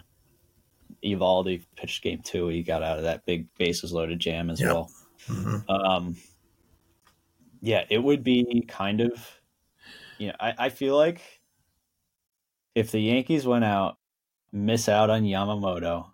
[1.04, 2.48] Eovaldi pitched game two.
[2.48, 4.72] He got out of that big bases loaded jam as Yeah.
[4.72, 4.90] well.
[5.26, 5.64] Mhm.
[5.68, 6.16] Um,
[7.60, 9.40] yeah, it would be kind of,
[10.18, 11.20] you know, I, I feel like
[12.74, 13.98] if the Yankees went out,
[14.52, 16.10] miss out on Yamamoto,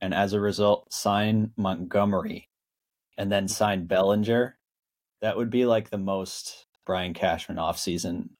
[0.00, 2.48] and as a result sign Montgomery,
[3.18, 4.58] and then sign Bellinger,
[5.20, 8.30] that would be like the most Brian Cashman offseason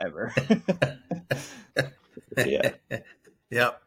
[0.00, 0.34] ever.
[2.36, 2.72] yeah,
[3.50, 3.82] yep,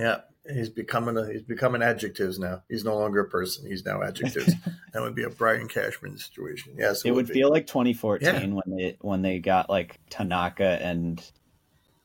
[0.00, 0.26] yep.
[0.50, 2.62] He's becoming a, he's becoming adjectives now.
[2.68, 3.66] He's no longer a person.
[3.68, 4.54] He's now adjectives.
[4.92, 6.74] that would be a Brian Cashman situation.
[6.78, 7.34] Yes, it would be.
[7.34, 8.46] feel like 2014 Yeah.
[8.46, 11.22] when they when they got like Tanaka and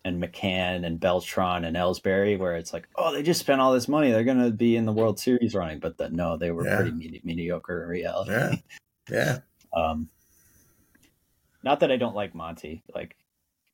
[0.04, 3.88] and McCann and Beltran and Ellsbury, where it's like, oh, they just spent all this
[3.88, 6.76] money, they're gonna be in the World Series running, but the, no, they were Yeah.
[6.76, 8.32] pretty medi- mediocre in reality.
[8.32, 8.56] Yeah,
[9.10, 9.38] yeah,
[9.74, 10.10] Um,
[11.64, 13.16] not that I don't like Monty, like,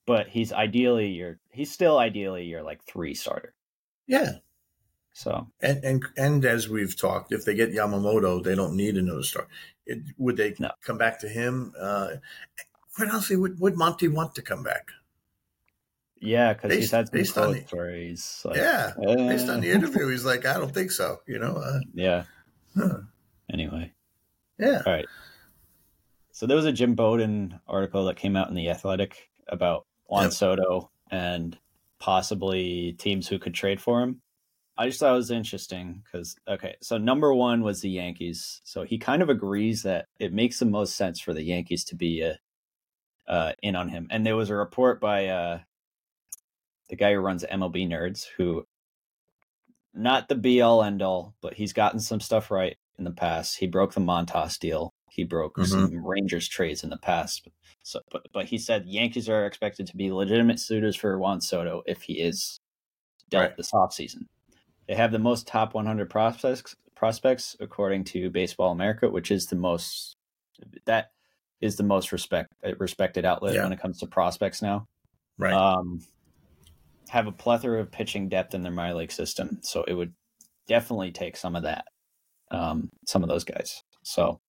[0.06, 3.54] but he's ideally your he's still ideally your like three starter.
[4.08, 4.34] Yeah.
[5.14, 9.24] So And and and as we've talked, if they get Yamamoto, they don't need another
[9.24, 9.48] star.
[9.86, 10.72] It, would they No.
[10.82, 11.74] come back to him?
[11.80, 12.16] Uh,
[12.96, 14.88] quite honestly, would, would Monty want to come back?
[16.24, 19.72] yeah, because he's had some based on quotes where he's like, yeah, based on the
[19.72, 21.18] interview, he's like, I don't think so.
[21.28, 22.24] You know, uh, yeah.
[22.78, 23.00] huh.
[23.52, 23.92] Anyway.
[24.60, 25.08] yeah, All right.
[26.32, 30.24] So there was a Jim Bowden article that came out in the Athletic about Juan
[30.26, 30.34] Yep.
[30.34, 31.58] Soto and
[32.02, 34.22] possibly teams who could trade for him.
[34.78, 38.62] I just thought it was interesting because okay, so number one was the Yankees.
[38.64, 41.96] So he kind of agrees that it makes the most sense for the Yankees to
[41.96, 44.08] be uh, uh, in on him.
[44.10, 45.60] And there was a report by uh,
[46.90, 48.66] the guy who runs MLB Nerds, who
[49.94, 53.58] not the be all end all, but he's gotten some stuff right in the past.
[53.58, 54.91] He broke the Montas deal.
[55.12, 55.66] He broke Mhm.
[55.68, 57.46] some Rangers trades in the past.
[57.84, 61.84] So, but but he said Yankees are expected to be legitimate suitors for Juan Soto
[61.86, 62.60] if he is
[63.30, 63.58] dealt Right.
[63.58, 64.28] this offseason.
[64.88, 69.56] They have the most top 100 prospects prospects according to Baseball America, which is the
[69.58, 70.16] most
[70.86, 71.12] that
[71.60, 73.64] is the most respect respected outlet Yeah.
[73.64, 74.88] when it comes to prospects now
[75.38, 75.54] right.
[75.54, 76.06] um,
[77.10, 79.60] have a plethora of pitching depth in their minor league system.
[79.62, 80.14] So it would
[80.68, 81.86] definitely take some of that,
[82.52, 83.84] um, some of those guys.
[84.04, 84.40] So,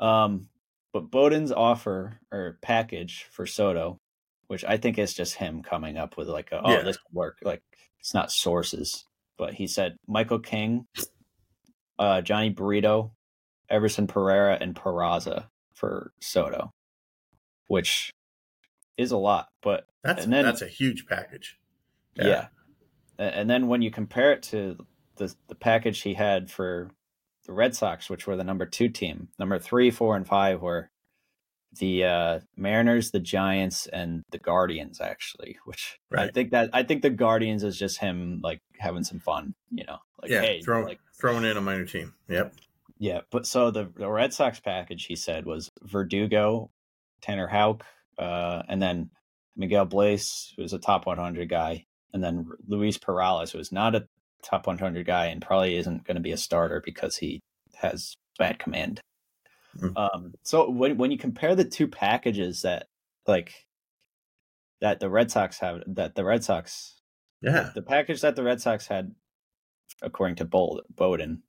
[0.00, 0.48] um,
[0.92, 3.98] but Bowden's offer or package for Soto,
[4.48, 6.82] which I think is just him coming up with like, a, oh, Yeah.
[6.82, 7.38] this could work.
[7.42, 7.62] Like
[8.00, 9.04] it's not sources,
[9.38, 10.86] but he said Michael King,
[11.98, 13.12] uh, Jhony Brito,
[13.68, 16.72] Everson Pereira, and Peraza for Soto,
[17.68, 18.10] which
[18.96, 21.58] is a lot, but that's then- that's a huge package.
[22.16, 22.48] yeah.
[23.18, 24.76] A- And then when you compare it to
[25.16, 26.90] the the package he had for
[27.50, 30.88] the Red Sox, which were the number two team, number three, four, and five were
[31.80, 35.00] the uh, Mariners, the Giants, and the Guardians.
[35.00, 36.28] Actually, which right.
[36.28, 39.84] I think that I think the Guardians is just him like having some fun, you
[39.84, 42.14] know, like yeah, hey, throw, like throwing in a minor team.
[42.28, 42.54] Yep.
[42.98, 46.70] yeah, but so the the Red Sox package he said was Verdugo,
[47.20, 47.84] Tanner Houck,
[48.16, 49.10] uh, and then
[49.56, 54.06] Miguel Bleis, who's a top 100 guy, and then Luis Perales, who is not a
[54.42, 57.40] top 100 guy and probably isn't going to be a starter because he
[57.76, 59.00] has bad command.
[59.78, 59.96] Mm.
[59.96, 62.86] Um, so when when you compare the two packages that
[63.26, 63.66] like
[64.80, 67.00] that the Red Sox have, that the Red Sox
[67.42, 67.70] Yeah.
[67.74, 69.14] the package that the Red Sox had,
[70.02, 71.42] according to Bold, Bowden,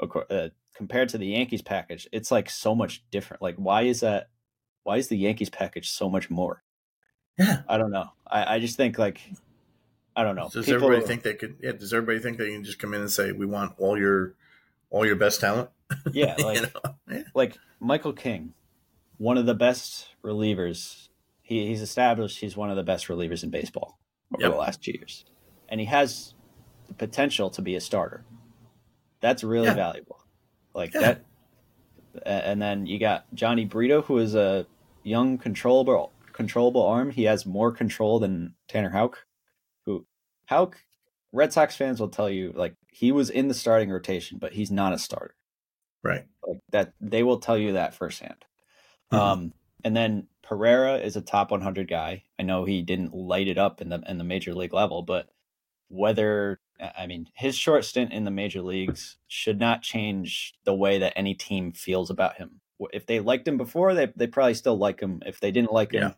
[0.00, 3.42] uh, compared to the Yankees package, it's like so much different.
[3.42, 4.30] Like, why is that?
[4.84, 6.62] Why is the Yankees package so much more?
[7.38, 7.62] Yeah.
[7.68, 8.10] I don't know.
[8.26, 9.20] I, I just think like,
[10.18, 10.48] I don't know.
[10.52, 11.56] Does People- everybody think they could?
[11.62, 11.72] Yeah.
[11.72, 14.34] Does everybody think they can just come in and say we want all your
[14.90, 15.70] all your best talent?
[16.12, 16.94] Yeah, You like know?
[17.10, 17.22] Yeah.
[17.34, 18.52] like Michael King,
[19.16, 21.08] one of the best relievers.
[21.42, 23.98] He, he's established he's one of the best relievers in baseball
[24.34, 24.50] over Yep.
[24.52, 25.24] the last two years,
[25.68, 26.34] and he has
[26.88, 28.24] the potential to be a starter.
[29.20, 29.74] That's really Yeah.
[29.74, 30.24] valuable.
[30.74, 31.00] Like Yeah.
[31.00, 31.24] that,
[32.26, 34.66] and then you got Jhony Brito, who is a
[35.04, 37.10] young, controllable, controllable arm.
[37.10, 39.24] He has more control than Tanner Houck.
[40.48, 40.84] Houck,
[41.32, 44.70] Red Sox fans will tell you like he was in the starting rotation, but he's
[44.70, 45.34] not a starter
[46.02, 46.26] Right.
[46.46, 48.44] like that they will tell you that firsthand
[49.12, 49.18] Mhm.
[49.18, 52.24] um and then Pereira is a top 100 guy.
[52.38, 55.28] I know he didn't light it up in the in the major league level, but
[55.88, 60.98] whether I mean his short stint in the major leagues should not change the way
[60.98, 62.60] that any team feels about him.
[62.92, 65.22] If they liked him before, they they probably still like him.
[65.26, 66.14] If they didn't like him, Yeah.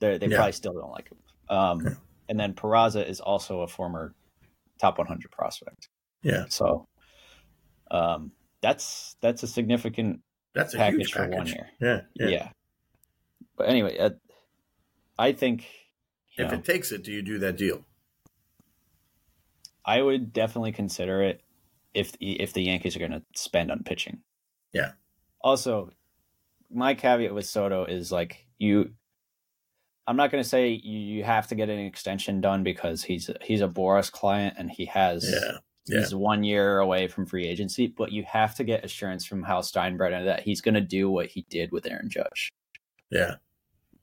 [0.00, 0.36] they they Yeah.
[0.36, 1.18] probably still don't like him.
[1.48, 1.96] Um, Okay.
[2.28, 4.14] And then Peraza is also a former
[4.80, 5.88] top 100 prospect.
[6.22, 6.88] Yeah, So
[7.90, 10.20] um, that's that's a significant
[10.54, 11.36] that's a package huge for package.
[11.36, 11.70] one year.
[11.80, 12.28] Yeah, yeah.
[12.28, 12.48] yeah.
[13.56, 14.10] But anyway, uh,
[15.18, 15.66] I think
[16.36, 17.84] If know, it takes it, do you do that deal?
[19.84, 21.42] I would definitely consider it
[21.94, 24.18] if if the Yankees are going to spend on pitching.
[24.72, 24.92] Yeah.
[25.40, 25.90] Also,
[26.70, 28.90] my caveat with Soto is like you.
[30.06, 33.60] I'm not going to say you, have to get an extension done because he's he's
[33.60, 36.00] a Boris client and he has Yeah, yeah.
[36.00, 39.62] he's one year away from free agency, but you have to get assurance from Hal
[39.62, 42.52] Steinbrenner that he's going to do what he did with Aaron Judge.
[43.10, 43.36] yeah,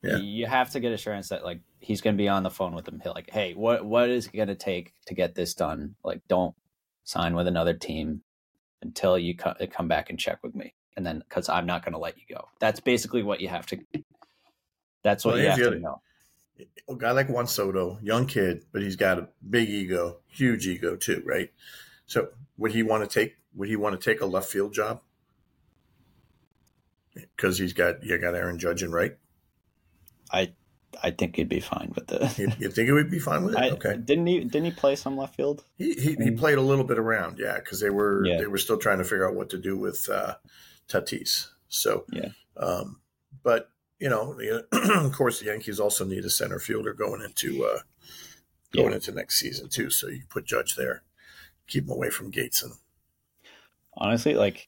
[0.01, 0.17] Yeah.
[0.17, 2.87] You have to get assurance that like he's going to be on the phone with
[2.87, 2.99] him.
[3.01, 5.95] He'll like, hey, what what is it going to take to get this done?
[6.03, 6.53] Like, don't
[7.05, 8.21] sign with another team
[8.81, 11.93] until you co- come back and check with me, and then because I'm not going
[11.93, 12.49] to let you go.
[12.59, 13.77] That's basically what you have to.
[15.03, 16.01] That's what Well, you have to know.
[16.89, 20.95] A guy like Juan Soto, young kid, but he's got a big ego, huge ego
[20.95, 21.51] too, right?
[22.05, 23.35] So would he want to take?
[23.55, 25.01] Would he want to take a left field job?
[27.13, 29.17] Because he's got you got Aaron Judge and right.
[30.31, 30.53] I
[31.01, 32.33] I think he'd be fine with the.
[32.37, 33.59] You, you think he would be fine with it?
[33.61, 33.97] I, okay.
[33.97, 34.39] Didn't he?
[34.39, 35.63] Didn't he play some left field?
[35.77, 38.37] He, he, he played a little bit around, yeah, because they were Yeah.
[38.39, 40.35] they were still trying to figure out what to do with uh,
[40.87, 41.49] Tatis.
[41.67, 42.29] So, Yeah.
[42.57, 42.99] um,
[43.43, 43.69] but
[44.03, 44.65] you know, the,
[45.05, 47.79] of course, the Yankees also need a center fielder going into uh,
[48.73, 48.95] going Yeah.
[48.95, 49.89] into next season too.
[49.89, 51.03] So you put Judge there,
[51.67, 52.73] keep him away from Gates, and
[53.95, 54.67] Honestly, like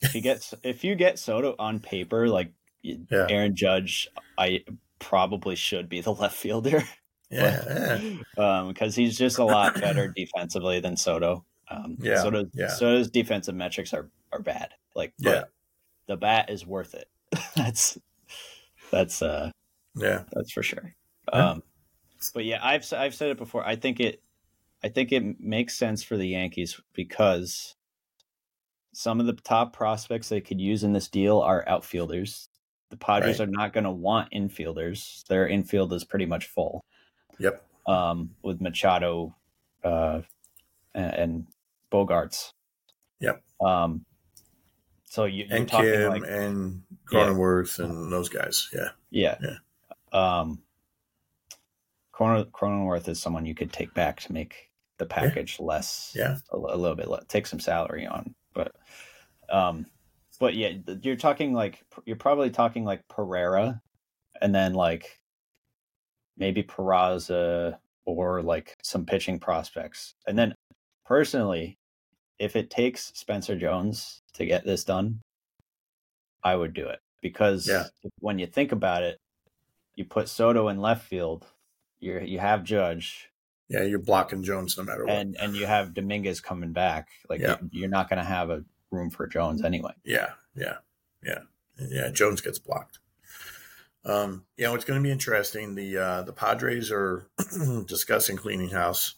[0.00, 2.52] if you get if you get Soto on paper, like
[2.82, 3.26] Yeah.
[3.28, 4.08] Aaron Judge,
[4.38, 4.64] I
[4.98, 6.82] probably should be the left fielder.
[7.30, 7.98] yeah,
[8.38, 11.44] yeah, um, because he's just a lot better defensively than Soto.
[11.70, 12.68] Um, Yeah, Soto, yeah.
[12.68, 14.70] Soto's defensive metrics are are bad.
[14.94, 15.44] Like, Yeah.
[16.06, 17.08] the bat is worth it.
[17.56, 17.98] that's
[18.92, 19.50] that's uh
[19.96, 20.94] yeah, that's for sure.
[21.32, 21.50] Yeah.
[21.50, 21.62] Um,
[22.34, 23.66] but yeah, I've I've said it before.
[23.66, 24.22] I think it
[24.84, 27.74] I think it makes sense for the Yankees because
[28.92, 32.48] some of the top prospects they could use in this deal are outfielders.
[32.90, 33.48] The Padres Right.
[33.48, 35.24] are not going to want infielders.
[35.26, 36.84] Their infield is pretty much full
[37.38, 39.34] yep, um, with Machado
[39.82, 40.20] uh,
[40.94, 41.46] and, and
[41.90, 42.52] Bogaerts.
[43.20, 43.42] Yep.
[43.64, 44.04] Um,
[45.06, 48.68] so you, you're and talking Kim like and Cronenworth and those guys.
[48.72, 49.56] Yeah, yeah, Yeah.
[50.12, 50.62] Um,
[52.14, 56.76] Cronenworth is someone you could take back to make the package less, yeah, a, a
[56.76, 58.72] little bit less, take some salary on, but
[59.50, 59.86] um,
[60.38, 60.72] but yeah,
[61.02, 63.80] you're talking like you're probably talking like Pereira,
[64.40, 65.20] and then like
[66.36, 70.54] maybe Peraza or like some pitching prospects, and then
[71.04, 71.78] personally,
[72.38, 75.20] if it takes Spencer Jones to get this done,
[76.44, 77.84] I would do it because Yeah.
[78.18, 79.20] when you think about it,
[79.94, 81.46] you put Soto in left field,
[82.00, 83.28] you you have Judge,
[83.68, 83.84] yeah.
[83.84, 85.14] You're blocking Jones no matter what.
[85.14, 87.08] and and you have Dominguez coming back.
[87.30, 87.56] Like Yeah.
[87.70, 89.92] you're, not going to have a room for Jones anyway.
[90.04, 90.78] Yeah, yeah,
[91.22, 91.38] yeah,
[91.78, 92.10] yeah.
[92.10, 92.98] Jones gets blocked.
[94.04, 95.74] Um, you know, it's going to be interesting.
[95.74, 97.26] The uh, the Padres are
[97.86, 99.14] discussing cleaning house,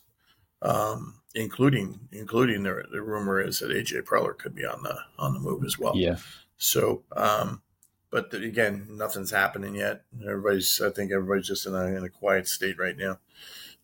[0.62, 5.32] um, including including the the rumor is that AJ Preller could be on the on
[5.32, 5.96] the move as well.
[5.96, 6.16] Yeah,
[6.56, 7.62] So, um,
[8.10, 10.04] but the, again, nothing's happening yet.
[10.22, 13.18] Everybody's, I think, everybody's just in a in a quiet state right now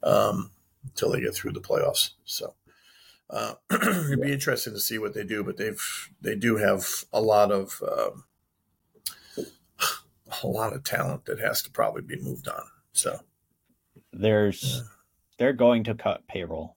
[0.03, 0.51] um,
[0.85, 2.11] until they get through the playoffs.
[2.25, 2.55] So,
[3.29, 5.43] uh, it'd be interesting to see what they do.
[5.43, 5.83] But they've
[6.21, 8.25] they do have a lot of um,
[10.43, 12.63] a lot of talent that has to probably be moved on.
[12.93, 13.21] So,
[14.13, 14.83] there's Yeah.
[15.39, 16.77] they're going to cut payroll,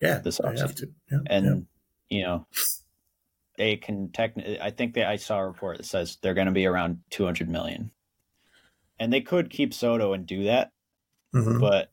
[0.00, 0.76] yeah, This offseason.
[0.76, 0.92] to.
[1.10, 1.66] Yeah, and
[2.08, 2.46] you know
[3.56, 4.60] they can technically.
[4.60, 7.48] I think that I saw a report that says they're going to be around 200
[7.48, 7.90] million,
[8.98, 10.72] and they could keep Soto and do that.
[11.34, 11.60] Mhm.
[11.60, 11.90] but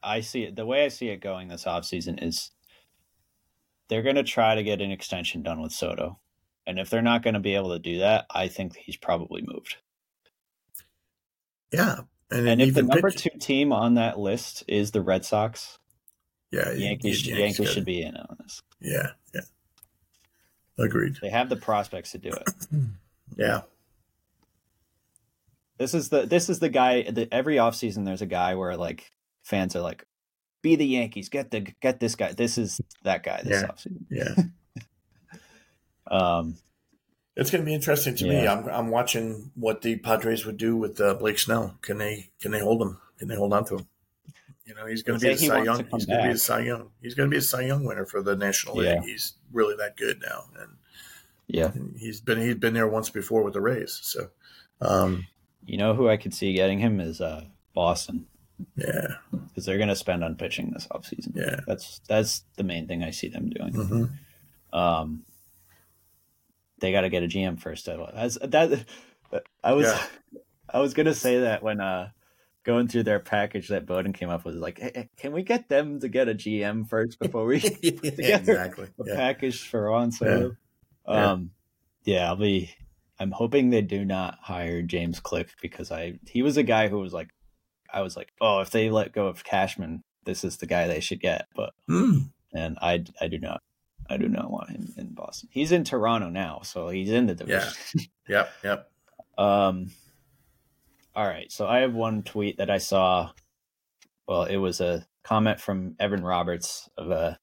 [0.00, 2.52] I see it the way I see it going this offseason is
[3.88, 6.20] they're going to try to get an extension done with Soto.
[6.68, 9.42] And if they're not going to be able to do that, I think he's probably
[9.42, 9.76] moved.
[11.72, 12.00] yeah.
[12.30, 15.78] And, And if the number pitch- two team on that list is the Red Sox,
[16.50, 18.62] yeah, you- Yankees, Yankees should be in on this.
[18.80, 19.42] Yeah, yeah.
[20.78, 21.16] Agreed.
[21.22, 22.48] They have the prospects to do it.
[23.36, 23.62] Yeah,
[25.78, 27.02] This is the this is the guy.
[27.02, 29.10] The, every offseason, there's a guy where like
[29.42, 30.06] fans are like,
[30.62, 33.68] "Be the Yankees, get the get this guy." This is that guy this Yeah.
[33.68, 34.04] offseason.
[34.10, 34.34] yeah.
[36.08, 36.56] Um,
[37.34, 38.40] It's going to be interesting to Yeah.
[38.42, 38.48] me.
[38.48, 41.76] I'm I'm watching what the Padres would do with uh, Blake Snell.
[41.82, 42.98] Can they can they hold him?
[43.18, 43.86] Can they hold on to him?
[44.66, 45.86] You know, he's going to be a Cy Young.
[45.92, 46.36] He's going to be a.
[46.38, 46.90] Cy Young.
[47.00, 48.94] He's going to be a Cy Young winner for the National Yeah.
[48.94, 49.04] League.
[49.04, 50.70] He's really that good now, and
[51.46, 51.70] Yeah.
[51.96, 53.98] he's been he's been there once before with the Rays.
[54.02, 54.30] So,
[54.80, 55.26] um,
[55.64, 57.44] You know who I could see getting him is uh,
[57.74, 58.26] Boston
[58.76, 59.16] yeah,
[59.48, 61.36] because they're going to spend on pitching this offseason.
[61.36, 61.60] yeah.
[61.66, 63.72] That's that's the main thing I see them doing.
[63.74, 64.04] hmm
[64.76, 65.24] Um,
[66.80, 67.86] they got to get a GM first.
[67.86, 68.84] That's that.
[69.62, 70.02] I was Yeah.
[70.68, 72.10] I was gonna say that when uh
[72.66, 76.00] going through their package that Bowden came up with, like, hey, can we get them
[76.00, 78.88] to get a GM first before we put exactly.
[79.00, 79.14] a Yeah.
[79.14, 80.56] package for Soto?
[81.08, 81.30] Yeah.
[81.30, 81.52] Um,
[82.04, 82.74] yeah, I'll be.
[83.20, 86.98] I'm hoping they do not hire James Click because I he was a guy who
[86.98, 87.30] was like,
[87.90, 91.00] I was like, oh, if they let go of Cashman, this is the guy they
[91.00, 91.46] should get.
[91.54, 92.30] But Mm.
[92.52, 93.62] and I I do not
[94.10, 95.48] I do not want him in Boston.
[95.52, 97.72] He's in Toronto now, so he's in the division.
[98.28, 98.52] Yep.
[98.64, 98.90] Yep.
[99.38, 99.90] Um.
[101.16, 103.30] All right, so I have one tweet that I saw.
[104.28, 107.36] Well, it was a comment from Evan Roberts of uh,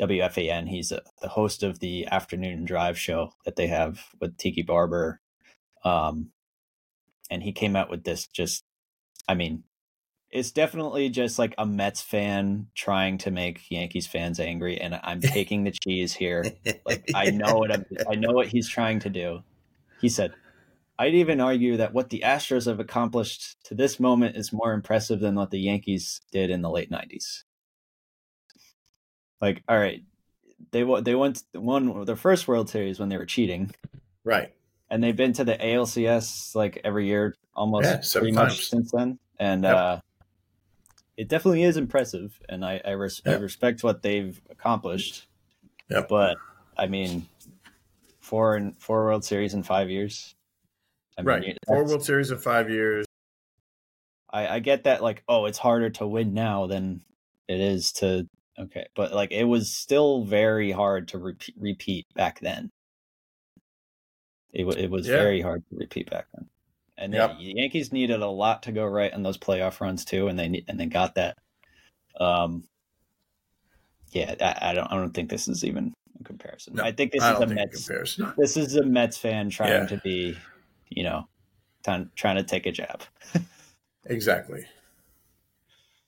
[0.00, 0.68] WFAN.
[0.68, 5.20] He's a, the host of the afternoon drive show that they have with Tiki Barber.
[5.84, 6.30] Um,
[7.28, 8.28] and he came out with this.
[8.28, 8.62] Just,
[9.26, 9.64] I mean,
[10.30, 15.20] it's definitely just like a Mets fan trying to make Yankees fans angry, and I'm
[15.20, 16.44] taking the cheese here.
[16.86, 19.40] Like I know what I'm, I know what he's trying to do.
[20.00, 20.34] He said,
[20.98, 25.20] "I'd even argue that what the Astros have accomplished to this moment is more impressive
[25.20, 27.44] than what the Yankees did in the late '90s."
[29.40, 30.02] Like, all right,
[30.72, 33.70] they wa- they went won their first World Series when they were cheating,
[34.24, 34.52] Right.
[34.90, 39.18] and they've been to the ALCS like every year almost Yeah, pretty much since then,
[39.38, 39.76] and Yep.
[39.76, 40.00] uh,
[41.16, 45.26] it definitely is impressive, and I I, res- I respect what they've accomplished.
[45.88, 46.38] Yeah, But
[46.76, 47.28] I mean,
[48.20, 50.34] four and four World Series in five years.
[51.18, 51.44] I right.
[51.44, 53.04] you- Four World Series in five years.
[54.30, 55.02] I, I get that.
[55.02, 57.02] Like, oh, it's harder to win now than
[57.48, 58.26] it is to.
[58.58, 62.70] Okay, but like it was still very hard to repeat, repeat back then.
[64.52, 65.16] It it was Yeah.
[65.16, 66.48] very hard to repeat back then,
[66.96, 67.38] and Yep.
[67.38, 70.64] the Yankees needed a lot to go right in those playoff runs too, and they
[70.66, 71.36] and they got that.
[72.18, 72.64] Um,
[74.10, 76.74] yeah, I, I don't I don't think this is even a comparison.
[76.74, 79.18] No, I think this I is a don't think in Mets this is a Mets
[79.18, 79.86] fan trying Yeah.
[79.86, 80.36] to be,
[80.90, 81.28] you know,
[81.84, 83.02] trying, trying to take a jab.
[84.10, 84.64] Exactly.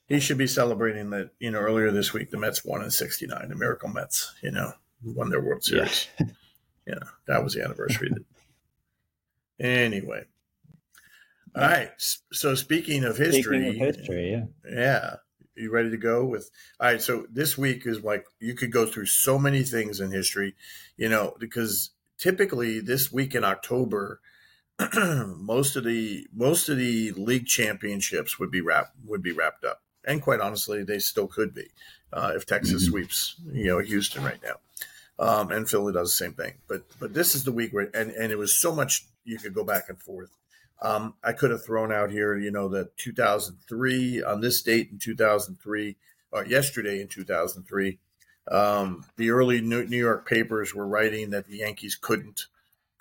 [0.07, 3.47] He should be celebrating that, you know, earlier this week, the Mets won in 69,
[3.47, 4.71] the Miracle Mets, you know,
[5.03, 5.85] won their World Yeah.
[5.85, 6.07] Series.
[6.87, 6.95] Yeah,
[7.27, 8.09] that was the anniversary.
[9.59, 10.23] anyway.
[11.55, 11.91] All right.
[12.31, 14.45] So speaking of history, Speaking of history, yeah.
[14.67, 15.15] yeah.
[15.55, 18.87] You ready to go with all right, so this week is like you could go
[18.87, 20.55] through so many things in history,
[20.97, 24.21] you know, because typically this week in October,
[25.37, 29.81] most of the most of the league championships would be wrapped would be wrapped up.
[30.05, 31.67] And quite honestly, they still could be
[32.11, 32.89] uh, if Texas Mhm.
[32.89, 34.55] sweeps, you know, Houston right now.
[35.19, 36.55] Um, and Philly does the same thing.
[36.67, 39.53] But but this is the week where and, and it was so much you could
[39.53, 40.35] go back and forth.
[40.81, 44.97] Um, I could have thrown out here, you know, that 2003 on this date in
[44.97, 45.95] 2003,
[46.31, 47.99] or yesterday in 2003,
[48.47, 52.47] um, the early New York papers were writing that the Yankees couldn't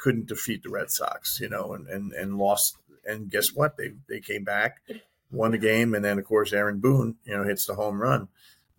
[0.01, 2.77] couldn't defeat the Red Sox, you know, and and and lost.
[3.07, 3.77] And guess what?
[3.77, 4.83] They they came back,
[5.31, 8.29] won the game, and then of course Aaron Boone, you know, hits the home run,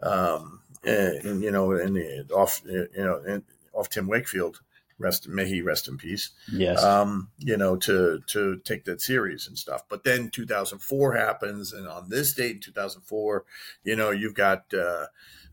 [0.02, 3.44] um, and, and, you know, and off, you know, and
[3.74, 4.62] off Tim Wakefield.
[5.00, 6.84] Rest may he rest in peace Yes.
[6.84, 9.84] um, you know, to to take that series and stuff.
[9.90, 13.44] But then 2004 happens, and on this date in 2004,
[13.84, 15.08] you know, you've got uh,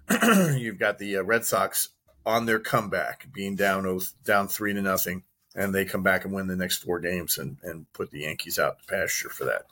[0.54, 1.90] you've got the uh, Red Sox
[2.26, 5.22] on their comeback, being down oh, down three to nothing,
[5.58, 8.58] and they come back and win the next four games and and put the Yankees
[8.58, 9.66] out to pasture for that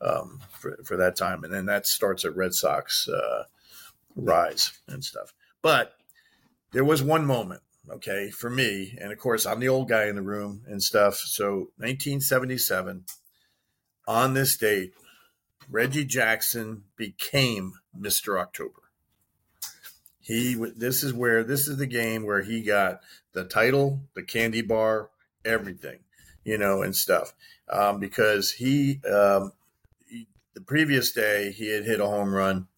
[0.00, 3.44] um, for for that time, and then that starts a Red Sox uh,
[4.16, 5.34] rise and stuff.
[5.60, 5.94] But
[6.72, 8.96] there was one moment okay, for me.
[9.00, 11.16] And of course, I'm the old guy in the room and stuff.
[11.16, 13.04] So 1977,
[14.06, 14.92] on this date,
[15.68, 18.38] Reggie Jackson became Mr.
[18.38, 18.80] October.
[20.20, 23.00] He, this is where, this is the game where he got
[23.32, 25.10] the title, the candy bar,
[25.44, 26.00] everything,
[26.44, 27.34] you know, and stuff.
[27.68, 29.52] Um, because he, um,
[30.08, 32.68] he, the previous day, he had hit a home run.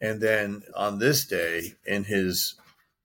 [0.00, 2.56] And then on this day, in his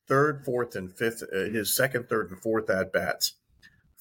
[0.07, 3.33] third, fourth, and fifth, uh, his second, third, and fourth at bats.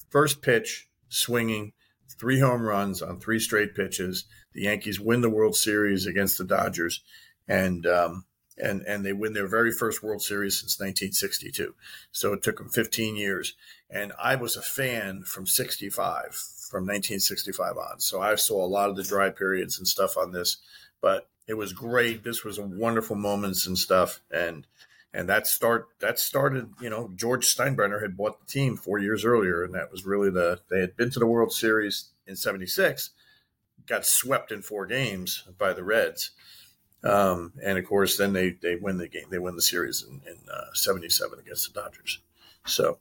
[0.09, 1.73] First pitch, swinging,
[2.19, 4.25] three home runs on three straight pitches.
[4.53, 7.03] The Yankees win the World Series against the Dodgers,
[7.47, 8.25] and um,
[8.57, 11.75] and and they win their very first World Series since 1962.
[12.11, 13.53] So it took them 15 years,
[13.89, 16.35] and I was a fan from 65,
[16.69, 17.99] from 1965 on.
[17.99, 20.57] So I saw a lot of the dry periods and stuff on this,
[21.01, 22.23] but it was great.
[22.23, 24.65] This was a wonderful moments and stuff, and
[25.13, 26.69] and that start that started.
[26.81, 30.29] You know, George Steinbrenner had bought the team four years earlier, and that was really
[30.29, 33.11] the they had been to the World Series in '76,
[33.85, 36.31] got swept in four games by the Reds
[37.03, 39.25] um, and of course, then they, they win the game.
[39.29, 42.19] They win the series in, in uh, 77 against the Dodgers.
[42.65, 42.99] So,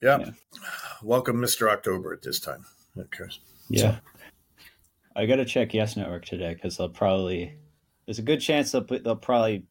[0.00, 0.18] yeah.
[0.18, 0.30] yeah.
[1.02, 1.70] Welcome, Mr.
[1.70, 2.64] October, at this time.
[2.96, 3.24] Okay.
[3.68, 3.96] Yeah.
[3.96, 3.98] So.
[5.16, 7.56] I got to check Yes Network today because they'll probably,
[8.06, 9.66] there's a good chance they'll, put, they'll probably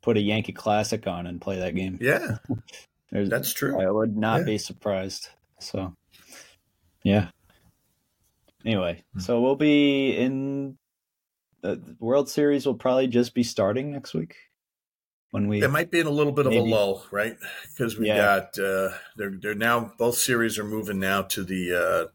[0.00, 1.98] put a Yankee Classic on and play that game.
[2.00, 2.38] Yeah.
[3.12, 3.80] That's true.
[3.80, 4.46] I would not yeah.
[4.46, 5.28] be surprised.
[5.60, 5.94] So,
[7.04, 7.28] yeah.
[8.64, 9.20] Anyway, hmm.
[9.20, 10.78] so we'll be in
[11.62, 14.36] the World Series will probably just be starting next week.
[15.30, 16.58] When we it might be in a little bit maybe.
[16.58, 17.38] of a lull, right?
[17.70, 18.16] Because we yeah.
[18.16, 22.10] got uh, they're they're now both series are moving now to the uh,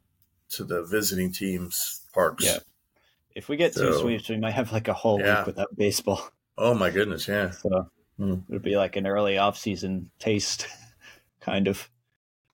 [0.49, 2.45] to the visiting teams parks.
[2.45, 2.59] Yeah.
[3.33, 5.39] If we get so, two sweeps, we might have like a whole yeah.
[5.39, 6.29] week without baseball.
[6.59, 7.51] Oh my goodness, yeah.
[7.61, 7.89] So
[8.19, 8.43] mm.
[8.49, 10.67] it'd be like an early off season taste,
[11.41, 11.89] kind of.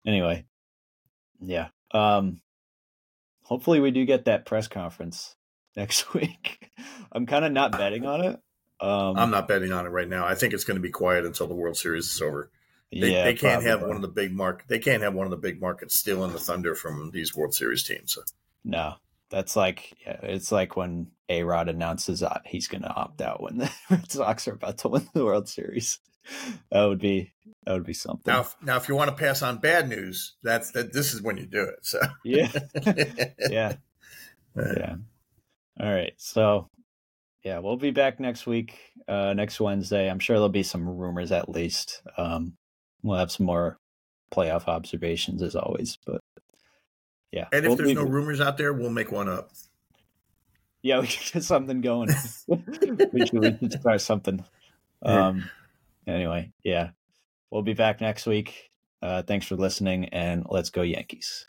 [0.05, 0.45] Anyway,
[1.41, 1.69] yeah.
[1.91, 2.41] Um,
[3.43, 5.35] hopefully we do get that press conference
[5.75, 6.71] next week.
[7.11, 8.39] I'm kind of not betting on it.
[8.79, 10.25] Um, I'm not betting on it right now.
[10.25, 12.51] I think it's going to be quiet until the World Series is over.
[12.91, 13.69] They, yeah, they can't probably.
[13.69, 14.67] have one of the big market.
[14.67, 17.83] They can't have one of the big markets stealing the thunder from these World Series
[17.83, 18.17] teams.
[18.63, 18.95] No,
[19.29, 23.41] that's like yeah, it's like when A Rod announces that he's going to opt out
[23.41, 25.99] when the Red Sox are about to win the World Series.
[26.71, 27.33] That would be
[27.65, 28.31] that would be something.
[28.31, 30.93] Now, if, now, if you want to pass on bad news, that's that.
[30.93, 31.85] This is when you do it.
[31.85, 32.51] So yeah,
[33.49, 33.75] yeah,
[34.55, 34.95] yeah.
[35.79, 36.13] All right.
[36.17, 36.69] So,
[37.43, 40.09] yeah, we'll be back next week, uh, next Wednesday.
[40.09, 42.01] I'm sure there'll be some rumors at least.
[42.17, 42.53] Um,
[43.01, 43.77] we'll have some more
[44.31, 46.21] playoff observations as always, but
[47.31, 47.47] yeah.
[47.51, 47.95] And if we'll there's be...
[47.95, 49.51] no rumors out there, we'll make one up.
[50.81, 52.09] Yeah, we should get something going.
[52.47, 54.43] we, should, we should start something.
[55.01, 55.49] Um,
[56.07, 56.89] anyway, yeah,
[57.51, 58.69] we'll be back next week.
[59.01, 61.47] Uh, thanks for listening, and let's go Yankees.